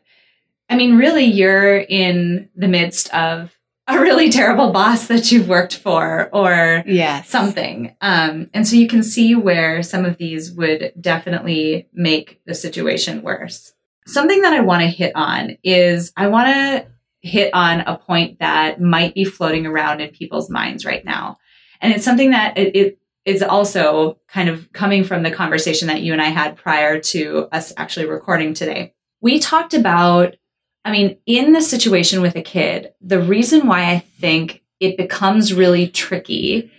[0.69, 5.77] I mean, really, you're in the midst of a really terrible boss that you've worked
[5.77, 7.29] for or yes.
[7.29, 7.97] something.
[8.01, 13.23] Um, and so you can see where some of these would definitely make the situation
[13.23, 13.73] worse.
[14.07, 16.87] Something that I want to hit on is I want to
[17.21, 21.39] hit on a point that might be floating around in people's minds right now.
[21.81, 26.03] And it's something that it, it is also kind of coming from the conversation that
[26.03, 28.95] you and I had prior to us actually recording today.
[29.21, 30.37] We talked about
[30.85, 35.53] I mean, in the situation with a kid, the reason why I think it becomes
[35.53, 36.71] really tricky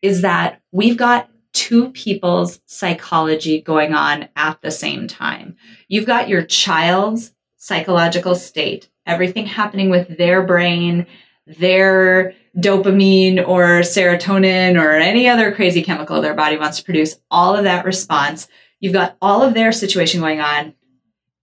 [0.00, 5.56] is that we've got two people's psychology going on at the same time.
[5.88, 11.06] You've got your child's psychological state, everything happening with their brain,
[11.46, 17.56] their dopamine or serotonin or any other crazy chemical their body wants to produce, all
[17.56, 18.48] of that response.
[18.80, 20.74] You've got all of their situation going on.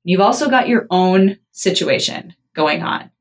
[0.04, 3.12] You've also got your own situation going on.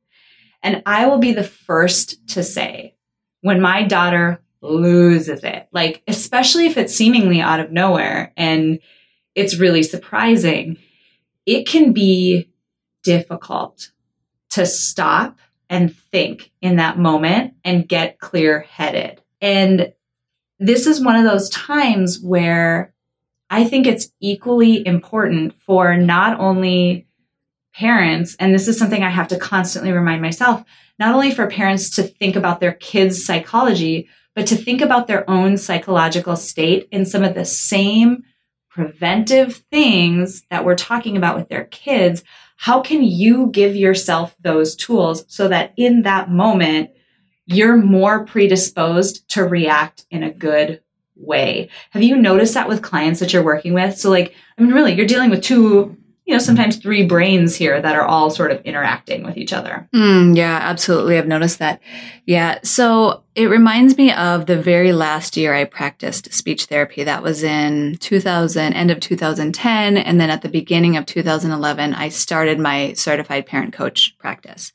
[0.62, 2.96] And I will be the first to say
[3.42, 8.80] when my daughter loses it, like, especially if it's seemingly out of nowhere and
[9.34, 10.78] it's really surprising,
[11.44, 12.50] it can be
[13.04, 13.92] difficult
[14.50, 19.20] to stop and think in that moment and get clear headed.
[19.40, 19.92] And
[20.58, 22.92] this is one of those times where
[23.50, 27.06] I think it's equally important for not only
[27.74, 30.64] parents, and this is something I have to constantly remind myself,
[30.98, 35.28] not only for parents to think about their kids' psychology, but to think about their
[35.28, 38.24] own psychological state in some of the same
[38.68, 42.22] preventive things that we're talking about with their kids.
[42.56, 46.90] How can you give yourself those tools so that in that moment,
[47.46, 50.82] you're more predisposed to react in a good
[51.14, 51.68] way.
[51.90, 53.96] Have you noticed that with clients that you're working with?
[53.96, 57.80] So, like, I mean, really, you're dealing with two, you know, sometimes three brains here
[57.80, 59.88] that are all sort of interacting with each other.
[59.94, 61.16] Mm, yeah, absolutely.
[61.16, 61.80] I've noticed that.
[62.24, 62.58] Yeah.
[62.64, 67.04] So it reminds me of the very last year I practiced speech therapy.
[67.04, 69.96] That was in 2000, end of 2010.
[69.96, 74.72] And then at the beginning of 2011, I started my certified parent coach practice.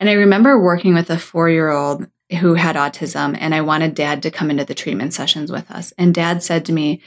[0.00, 2.08] And I remember working with a four year old
[2.40, 5.92] who had autism and I wanted dad to come into the treatment sessions with us.
[5.98, 7.00] And dad said to me,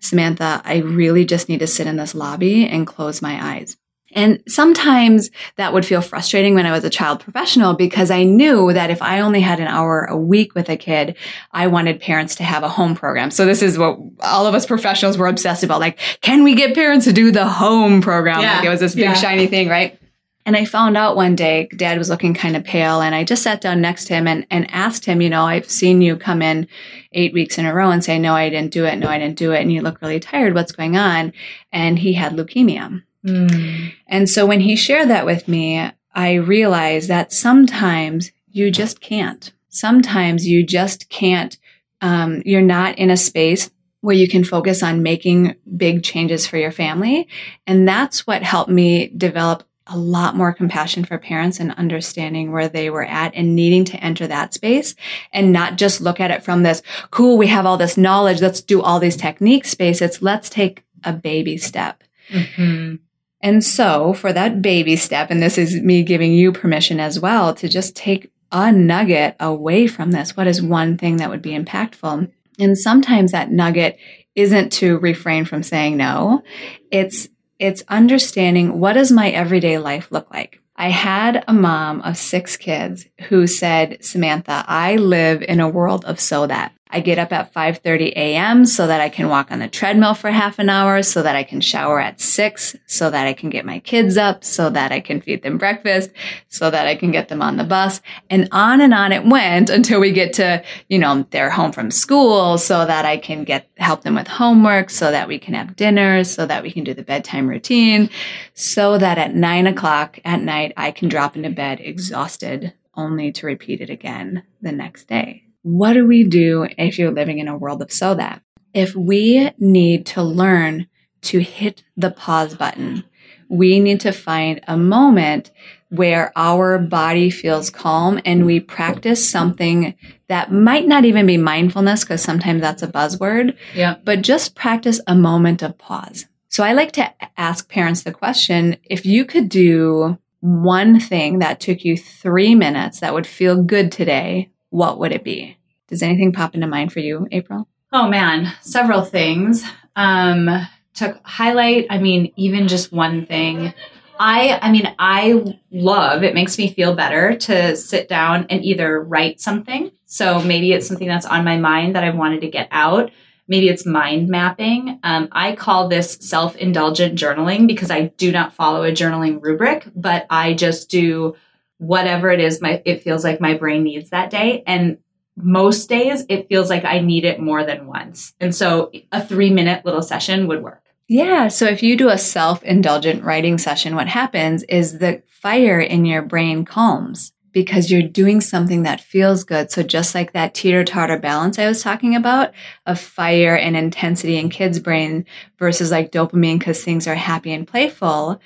[0.00, 3.76] Samantha, I really just need to sit in this lobby and close my eyes.
[4.12, 8.72] And sometimes that would feel frustrating when I was a child professional because I knew
[8.72, 11.16] that if I only had an hour a week with a kid,
[11.52, 13.30] I wanted parents to have a home program.
[13.30, 15.80] So this is what all of us professionals were obsessed about.
[15.80, 18.40] Like, can we get parents to do the home program?
[18.40, 18.56] Yeah.
[18.56, 19.12] Like it was this big yeah.
[19.12, 20.00] shiny thing, right?
[20.46, 23.42] And I found out one day dad was looking kind of pale and I just
[23.42, 26.40] sat down next to him and, and asked him, you know, I've seen you come
[26.40, 26.68] in
[27.10, 28.96] eight weeks in a row and say, no, I didn't do it.
[28.96, 29.60] No, I didn't do it.
[29.60, 30.54] And you look really tired.
[30.54, 31.32] What's going on?
[31.72, 33.02] And he had leukemia.
[33.26, 33.92] Mm.
[34.06, 39.52] And so when he shared that with me, I realized that sometimes you just can't.
[39.68, 41.58] Sometimes you just can't.
[42.00, 43.68] Um, you're not in a space
[44.00, 47.26] where you can focus on making big changes for your family.
[47.66, 52.68] And that's what helped me develop a lot more compassion for parents and understanding where
[52.68, 54.94] they were at and needing to enter that space
[55.32, 58.40] and not just look at it from this, cool, we have all this knowledge.
[58.40, 60.02] Let's do all these techniques space.
[60.02, 62.02] It's let's take a baby step.
[62.30, 62.96] Mm-hmm.
[63.40, 67.54] And so for that baby step, and this is me giving you permission as well
[67.54, 70.36] to just take a nugget away from this.
[70.36, 72.30] What is one thing that would be impactful?
[72.58, 73.98] And sometimes that nugget
[74.34, 76.42] isn't to refrain from saying no.
[76.90, 80.60] It's it's understanding what does my everyday life look like?
[80.76, 86.04] I had a mom of six kids who said, Samantha, I live in a world
[86.04, 86.72] of so that.
[86.88, 88.64] I get up at 5:30 a.m.
[88.64, 91.42] so that I can walk on the treadmill for half an hour, so that I
[91.42, 95.00] can shower at 6, so that I can get my kids up, so that I
[95.00, 96.10] can feed them breakfast,
[96.48, 98.00] so that I can get them on the bus.
[98.30, 101.90] And on and on it went until we get to, you know, they're home from
[101.90, 105.76] school, so that I can get help them with homework, so that we can have
[105.76, 108.10] dinner, so that we can do the bedtime routine,
[108.54, 113.46] so that at nine o'clock at night I can drop into bed exhausted only to
[113.46, 115.45] repeat it again the next day.
[115.66, 118.40] What do we do if you're living in a world of so that?
[118.72, 120.86] If we need to learn
[121.22, 123.02] to hit the pause button,
[123.48, 125.50] we need to find a moment
[125.88, 129.96] where our body feels calm and we practice something
[130.28, 133.56] that might not even be mindfulness because sometimes that's a buzzword.
[133.74, 133.96] Yeah.
[134.04, 136.26] But just practice a moment of pause.
[136.48, 141.58] So I like to ask parents the question, if you could do one thing that
[141.58, 145.56] took you three minutes that would feel good today, what would it be?
[145.88, 147.68] Does anything pop into mind for you, April?
[147.92, 149.64] Oh man, several things.
[149.94, 150.48] Um,
[150.94, 153.72] to highlight, I mean, even just one thing.
[154.18, 159.02] I I mean, I love it makes me feel better to sit down and either
[159.02, 159.92] write something.
[160.06, 163.10] So maybe it's something that's on my mind that I wanted to get out.
[163.48, 164.98] Maybe it's mind mapping.
[165.04, 169.86] Um, I call this self indulgent journaling because I do not follow a journaling rubric,
[169.94, 171.36] but I just do
[171.78, 174.62] whatever it is my it feels like my brain needs that day.
[174.66, 174.98] And
[175.36, 178.34] most days it feels like I need it more than once.
[178.40, 180.82] And so a three minute little session would work.
[181.08, 181.48] Yeah.
[181.48, 186.04] So if you do a self indulgent writing session, what happens is the fire in
[186.04, 189.70] your brain calms because you're doing something that feels good.
[189.70, 192.52] So just like that teeter totter balance I was talking about
[192.84, 195.24] of fire and intensity in kids' brain
[195.58, 198.42] versus like dopamine because things are happy and playful,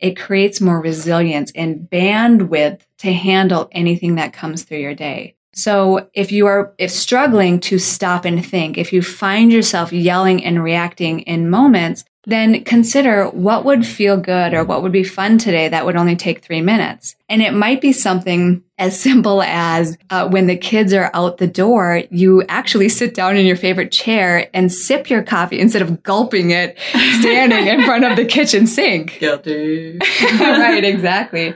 [0.00, 5.36] it creates more resilience and bandwidth to handle anything that comes through your day.
[5.52, 10.42] So if you are if struggling to stop and think, if you find yourself yelling
[10.42, 15.38] and reacting in moments, then consider what would feel good or what would be fun
[15.38, 17.16] today that would only take three minutes.
[17.28, 21.46] And it might be something as simple as uh, when the kids are out the
[21.46, 26.02] door, you actually sit down in your favorite chair and sip your coffee instead of
[26.02, 26.78] gulping it
[27.20, 29.18] standing in front of the kitchen sink.
[29.20, 29.98] Guilty.
[30.40, 31.54] right, exactly.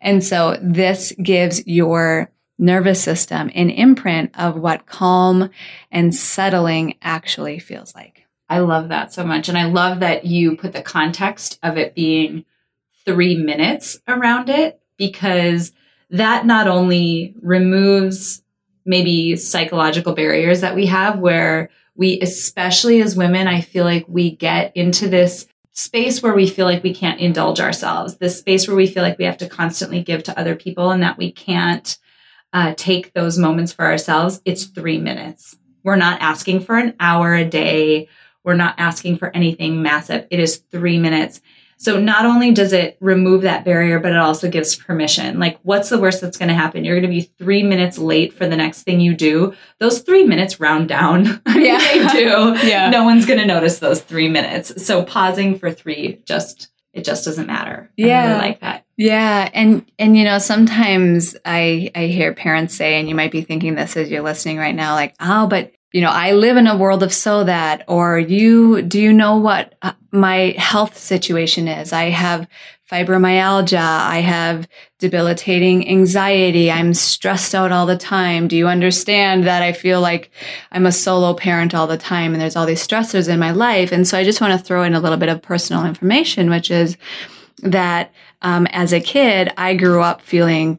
[0.00, 5.50] And so this gives your nervous system an imprint of what calm
[5.90, 8.26] and settling actually feels like.
[8.50, 9.48] I love that so much.
[9.48, 12.44] And I love that you put the context of it being
[13.04, 15.72] three minutes around it because
[16.10, 18.42] that not only removes
[18.84, 24.32] maybe psychological barriers that we have where we, especially as women, I feel like we
[24.32, 28.76] get into this space where we feel like we can't indulge ourselves, this space where
[28.76, 31.98] we feel like we have to constantly give to other people and that we can't
[32.52, 35.56] uh, take those moments for ourselves, it's three minutes.
[35.84, 38.08] We're not asking for an hour a day.
[38.44, 40.26] We're not asking for anything massive.
[40.30, 41.40] It is three minutes.
[41.76, 45.38] So not only does it remove that barrier, but it also gives permission.
[45.38, 46.84] Like, what's the worst that's going to happen?
[46.84, 49.54] You're going to be three minutes late for the next thing you do.
[49.78, 51.24] Those three minutes round down.
[51.48, 52.56] yeah, they do.
[52.68, 52.90] Yeah.
[52.90, 54.84] No one's going to notice those three minutes.
[54.84, 57.90] So pausing for three just it just doesn't matter.
[57.96, 58.84] Yeah, really like that.
[58.96, 63.42] Yeah, and and you know sometimes I I hear parents say, and you might be
[63.42, 66.66] thinking this as you're listening right now, like, oh, but you know, I live in
[66.66, 71.66] a world of so that, or you, do you know what uh, my health situation
[71.66, 71.92] is?
[71.92, 72.46] I have
[72.90, 73.78] fibromyalgia.
[73.78, 74.68] I have
[74.98, 76.70] debilitating anxiety.
[76.70, 78.48] I'm stressed out all the time.
[78.48, 80.30] Do you understand that I feel like
[80.72, 83.92] I'm a solo parent all the time and there's all these stressors in my life?
[83.92, 86.70] And so I just want to throw in a little bit of personal information, which
[86.70, 86.96] is
[87.62, 88.12] that
[88.42, 90.78] um, as a kid, I grew up feeling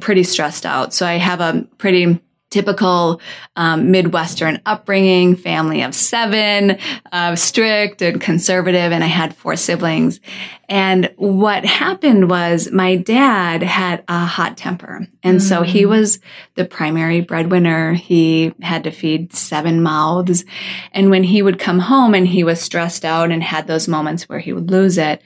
[0.00, 0.94] pretty stressed out.
[0.94, 2.20] So I have a pretty
[2.50, 3.20] typical
[3.56, 6.78] um, Midwestern upbringing, family of seven,
[7.12, 10.20] uh, strict and conservative, and I had four siblings.
[10.68, 15.06] And what happened was my dad had a hot temper.
[15.22, 15.42] And mm.
[15.42, 15.88] so he mm.
[15.88, 16.20] was
[16.54, 17.94] the primary breadwinner.
[17.94, 20.44] He had to feed seven mouths.
[20.92, 24.28] And when he would come home and he was stressed out and had those moments
[24.28, 25.22] where he would lose it,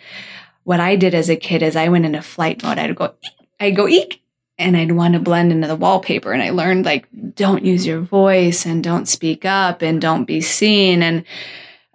[0.64, 2.78] what I did as a kid is I went into flight mode.
[2.78, 3.14] I'd go,
[3.60, 4.23] I'd go eek
[4.58, 6.32] and I'd want to blend into the wallpaper.
[6.32, 10.40] And I learned like, don't use your voice and don't speak up and don't be
[10.40, 11.24] seen and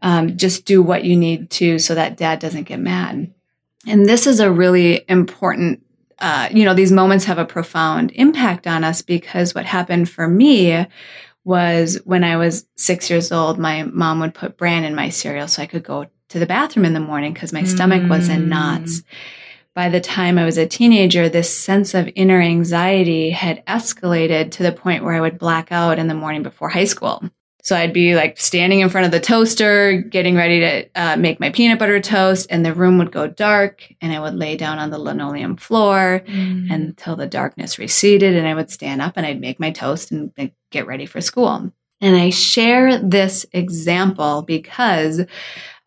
[0.02, 3.34] um, just do what you need to so that dad doesn't get mad.
[3.88, 5.84] And this is a really important,
[6.20, 10.28] uh, you know, these moments have a profound impact on us because what happened for
[10.28, 10.86] me
[11.46, 15.48] was when I was six years old, my mom would put bran in my cereal
[15.48, 17.68] so I could go to the bathroom in the morning because my mm.
[17.68, 19.02] stomach was in knots
[19.80, 24.64] by the time I was a teenager, this sense of inner anxiety had escalated to
[24.64, 27.24] the point where I would black out in the morning before high school.
[27.64, 31.40] So I'd be like standing in front of the toaster, getting ready to uh, make
[31.40, 34.80] my peanut butter toast, and the room would go dark, and I would lay down
[34.80, 36.70] on the linoleum floor mm.
[36.70, 40.34] until the darkness receded, and I would stand up and I'd make my toast and
[40.72, 41.72] get ready for school.
[42.02, 45.22] And I share this example because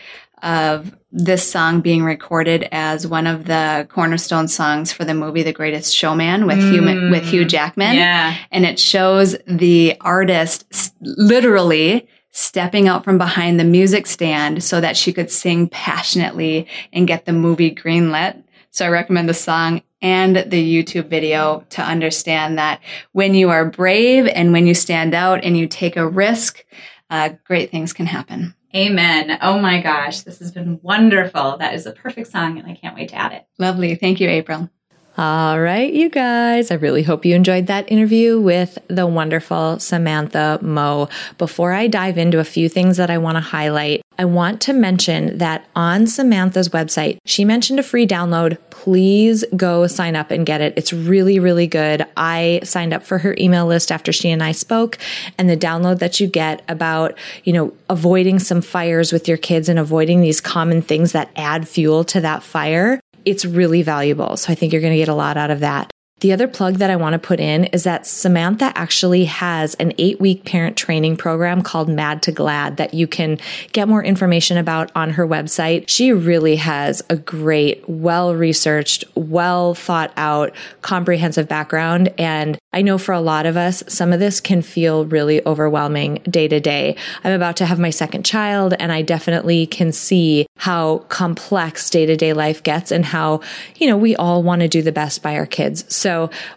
[0.44, 5.54] of this song being recorded as one of the cornerstone songs for the movie The
[5.54, 7.96] Greatest Showman with mm, Hugh with Hugh Jackman.
[7.96, 8.36] Yeah.
[8.52, 14.98] And it shows the artist literally stepping out from behind the music stand so that
[14.98, 18.44] she could sing passionately and get the movie greenlit.
[18.72, 22.82] So I recommend the song and the YouTube video to understand that
[23.14, 26.66] when you are brave and when you stand out and you take a risk,
[27.10, 28.54] uh, great things can happen.
[28.76, 29.38] Amen.
[29.42, 31.56] Oh my gosh, this has been wonderful.
[31.58, 33.48] That is a perfect song, and I can't wait to add it.
[33.58, 33.96] Lovely.
[33.96, 34.70] Thank you, April.
[35.18, 36.72] All right, you guys.
[36.72, 41.08] I really hope you enjoyed that interview with the wonderful Samantha Moe.
[41.38, 44.74] Before I dive into a few things that I want to highlight, I want to
[44.74, 48.58] mention that on Samantha's website, she mentioned a free download.
[48.70, 50.74] Please go sign up and get it.
[50.76, 52.06] It's really, really good.
[52.18, 54.98] I signed up for her email list after she and I spoke
[55.38, 59.70] and the download that you get about, you know, avoiding some fires with your kids
[59.70, 64.38] and avoiding these common things that add fuel to that fire it's really valuable.
[64.38, 65.92] So I think you're going to get a lot out of that.
[66.22, 69.92] The other plug that I want to put in is that Samantha actually has an
[69.98, 73.38] eight week parent training program called Mad to Glad that you can
[73.74, 75.90] get more information about on her website.
[75.90, 82.14] She really has a great, well researched, well thought out, comprehensive background.
[82.18, 86.22] And I know for a lot of us, some of this can feel really overwhelming
[86.30, 86.96] day to day.
[87.26, 92.06] I'm about to have my second child and I definitely can see how complex day
[92.06, 93.42] to day life gets and how,
[93.76, 95.84] you know, we all want to do the best by our kids.
[95.94, 96.05] So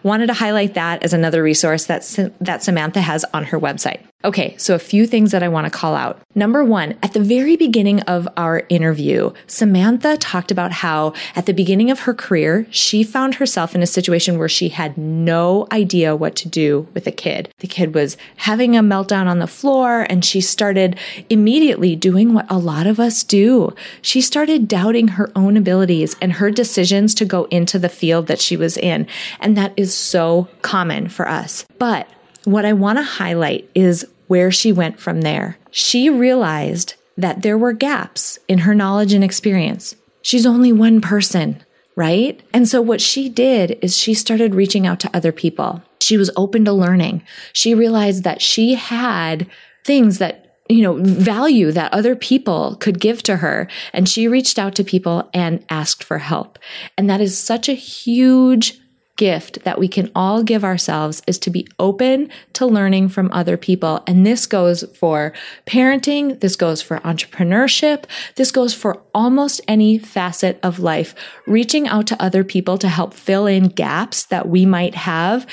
[0.02, 2.02] wanted to highlight that as another resource that,
[2.40, 4.00] that Samantha has on her website.
[4.24, 6.20] Okay, so a few things that I want to call out.
[6.34, 11.54] Number one, at the very beginning of our interview, Samantha talked about how at the
[11.54, 16.16] beginning of her career, she found herself in a situation where she had no idea
[16.16, 17.52] what to do with a kid.
[17.58, 20.98] The kid was having a meltdown on the floor and she started
[21.30, 23.72] immediately doing what a lot of us do.
[24.02, 28.40] She started doubting her own abilities and her decisions to go into the field that
[28.40, 29.06] she was in.
[29.38, 31.64] And that is so common for us.
[31.78, 32.08] But
[32.50, 35.58] what I want to highlight is where she went from there.
[35.70, 39.96] She realized that there were gaps in her knowledge and experience.
[40.22, 41.64] She's only one person,
[41.96, 42.40] right?
[42.52, 45.82] And so what she did is she started reaching out to other people.
[46.00, 47.22] She was open to learning.
[47.52, 49.46] She realized that she had
[49.84, 53.68] things that you know, value that other people could give to her.
[53.94, 56.58] And she reached out to people and asked for help.
[56.96, 58.78] And that is such a huge
[59.18, 63.58] gift that we can all give ourselves is to be open to learning from other
[63.58, 64.02] people.
[64.06, 65.34] And this goes for
[65.66, 66.40] parenting.
[66.40, 68.04] This goes for entrepreneurship.
[68.36, 71.14] This goes for almost any facet of life.
[71.46, 75.46] Reaching out to other people to help fill in gaps that we might have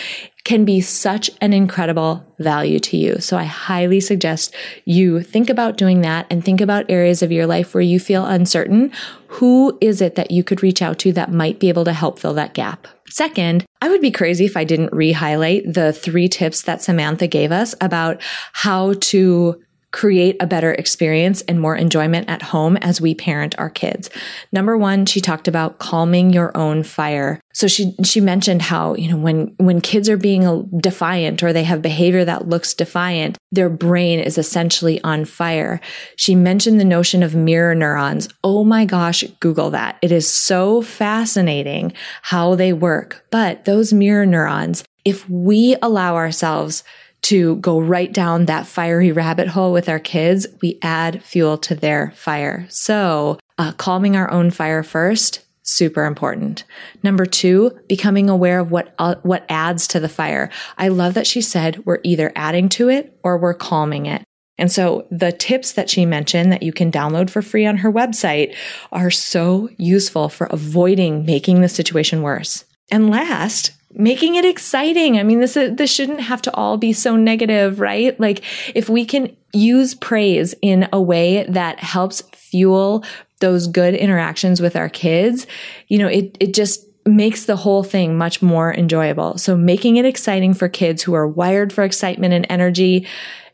[0.46, 3.20] can be such an incredible value to you.
[3.20, 4.54] So I highly suggest
[4.86, 8.26] you think about doing that and think about areas of your life where you feel
[8.26, 8.91] uncertain.
[9.28, 12.20] Who is it that you could reach out to that might be able to help
[12.20, 12.88] fill that gap?
[13.10, 17.28] Second, I would be crazy if I didn't re highlight the three tips that Samantha
[17.28, 18.22] gave us about
[18.54, 19.62] how to
[19.96, 24.10] create a better experience and more enjoyment at home as we parent our kids.
[24.52, 27.39] Number one, she talked about calming your own fire.
[27.54, 31.54] So she, she mentioned how, you know, when, when kids are being uh, defiant or
[31.54, 35.80] they have behavior that looks defiant, their brain is essentially on fire.
[36.18, 38.28] She mentioned the notion of mirror neurons.
[38.43, 39.98] Oh my gosh, Google that.
[40.02, 43.26] It is so fascinating how they work.
[43.32, 46.84] But those mirror neurons, if we allow ourselves
[47.26, 51.73] to go right down that fiery rabbit hole with our kids, we add fuel to
[51.73, 52.67] their fire.
[52.69, 56.65] So, uh, calming our own fire first, super important.
[57.01, 60.51] Number two, becoming aware of what uh, what adds to the fire.
[60.78, 64.23] I love that she said we're either adding to it or we're calming it.
[64.59, 67.91] And so the tips that she mentioned that you can download for free on her
[67.91, 68.55] website
[68.91, 72.65] are so useful for avoiding making the situation worse.
[72.91, 75.18] And last, making it exciting.
[75.18, 78.20] I mean, this this shouldn't have to all be so negative, right?
[78.20, 78.43] Like
[78.76, 83.04] if we can use praise in a way that helps fuel
[83.39, 85.48] those good interactions with our kids,
[85.88, 89.38] you know, it it just makes the whole thing much more enjoyable.
[89.38, 93.08] So making it exciting for kids who are wired for excitement and energy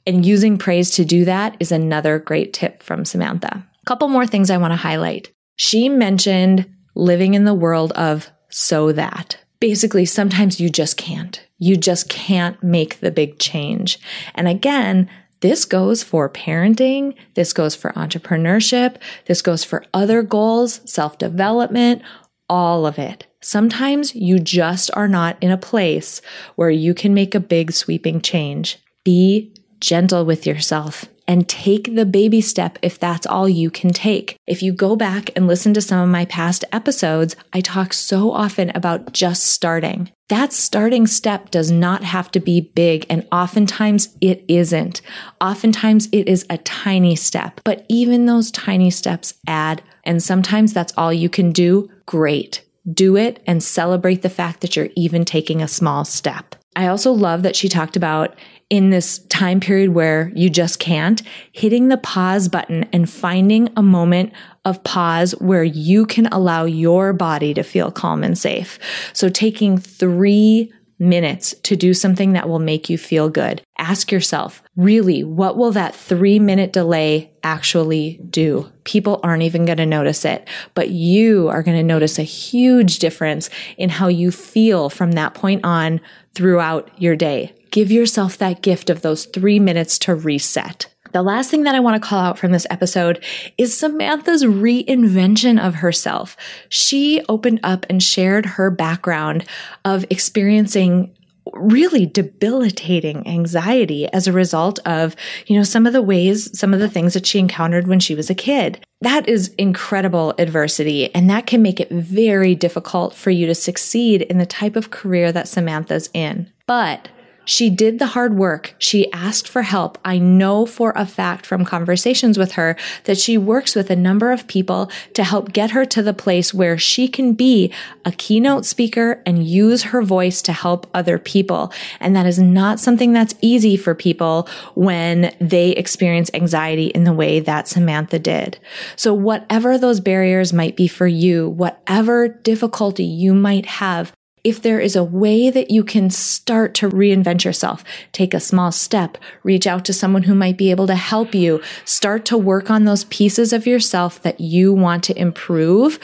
[0.08, 3.68] and using praise to do that is another great tip from Samantha.
[3.82, 5.32] A couple more things I want to highlight.
[5.58, 11.42] She mentioned living in the world of so that basically sometimes you just can't.
[11.60, 14.00] You just can't make the big change.
[14.36, 15.10] And again,
[15.40, 17.16] this goes for parenting.
[17.36, 18.98] This goes for entrepreneurship.
[19.28, 22.02] This goes for other goals, self development,
[22.50, 23.28] all of it.
[23.40, 26.22] Sometimes you just are not in a place
[26.56, 28.78] where you can make a big sweeping change.
[29.04, 34.36] Be gentle with yourself and take the baby step if that's all you can take.
[34.48, 38.34] If you go back and listen to some of my past episodes, I talk so
[38.34, 40.12] often about just starting.
[40.28, 45.00] That starting step does not have to be big, and oftentimes it isn't.
[45.40, 50.94] Oftentimes it is a tiny step, but even those tiny steps add, and sometimes that's
[50.98, 51.90] all you can do.
[52.06, 52.62] Great.
[52.92, 56.56] Do it and celebrate the fact that you're even taking a small step.
[56.76, 58.36] I also love that she talked about
[58.72, 63.84] in this time period where you just can't, hitting the pause button and finding a
[63.84, 64.32] moment
[64.64, 68.80] of pause where you can allow your body to feel calm and safe.
[69.12, 73.62] So taking three minutes to do something that will make you feel good.
[73.78, 78.72] Ask yourself, really, what will that three minute delay actually do?
[78.86, 83.00] People aren't even going to notice it, but you are going to notice a huge
[83.00, 86.00] difference in how you feel from that point on
[86.36, 90.88] throughout your day give yourself that gift of those three minutes to reset.
[91.14, 93.24] The last thing that I want to call out from this episode
[93.58, 96.38] is Samantha's reinvention of herself.
[96.70, 99.46] She opened up and shared her background
[99.84, 101.14] of experiencing
[101.54, 105.16] really debilitating anxiety as a result of,
[105.48, 108.16] you know, some of the ways, some of the things that she encountered when she
[108.16, 108.82] was a kid.
[109.02, 114.22] That is incredible adversity, and that can make it very difficult for you to succeed
[114.22, 116.50] in the type of career that Samantha's in.
[116.68, 117.10] But
[117.46, 118.76] she did the hard work.
[118.78, 119.98] She asked for help.
[120.06, 122.76] I know for a fact from conversations with her
[123.06, 126.54] that she works with a number of people to help get her to the place
[126.54, 127.72] where she can be
[128.06, 131.72] a keynote speaker and use her voice to help other people.
[132.00, 137.14] And that is not something that's easy for people when they experience anxiety in the
[137.14, 138.60] way that Samantha did.
[138.96, 144.14] So whatever those barriers might be for you, whatever difficulty you might have,
[144.44, 148.72] if there is a way that you can start to reinvent yourself, take a small
[148.72, 152.70] step, reach out to someone who might be able to help you, start to work
[152.70, 156.00] on those pieces of yourself that you want to improve.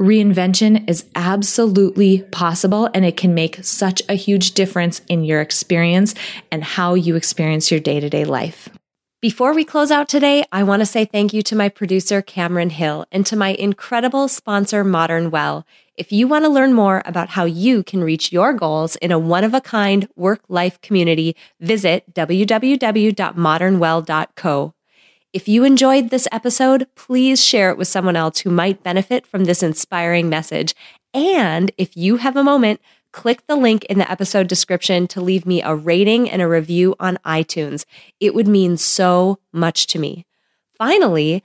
[0.00, 6.14] Reinvention is absolutely possible and it can make such a huge difference in your experience
[6.50, 8.68] and how you experience your day to day life.
[9.24, 12.68] Before we close out today, I want to say thank you to my producer, Cameron
[12.68, 15.64] Hill, and to my incredible sponsor, Modern Well.
[15.96, 19.18] If you want to learn more about how you can reach your goals in a
[19.18, 24.74] one of a kind work life community, visit www.modernwell.co.
[25.32, 29.44] If you enjoyed this episode, please share it with someone else who might benefit from
[29.44, 30.74] this inspiring message.
[31.12, 32.80] And if you have a moment,
[33.12, 36.96] click the link in the episode description to leave me a rating and a review
[36.98, 37.84] on iTunes.
[38.18, 40.26] It would mean so much to me.
[40.76, 41.44] Finally,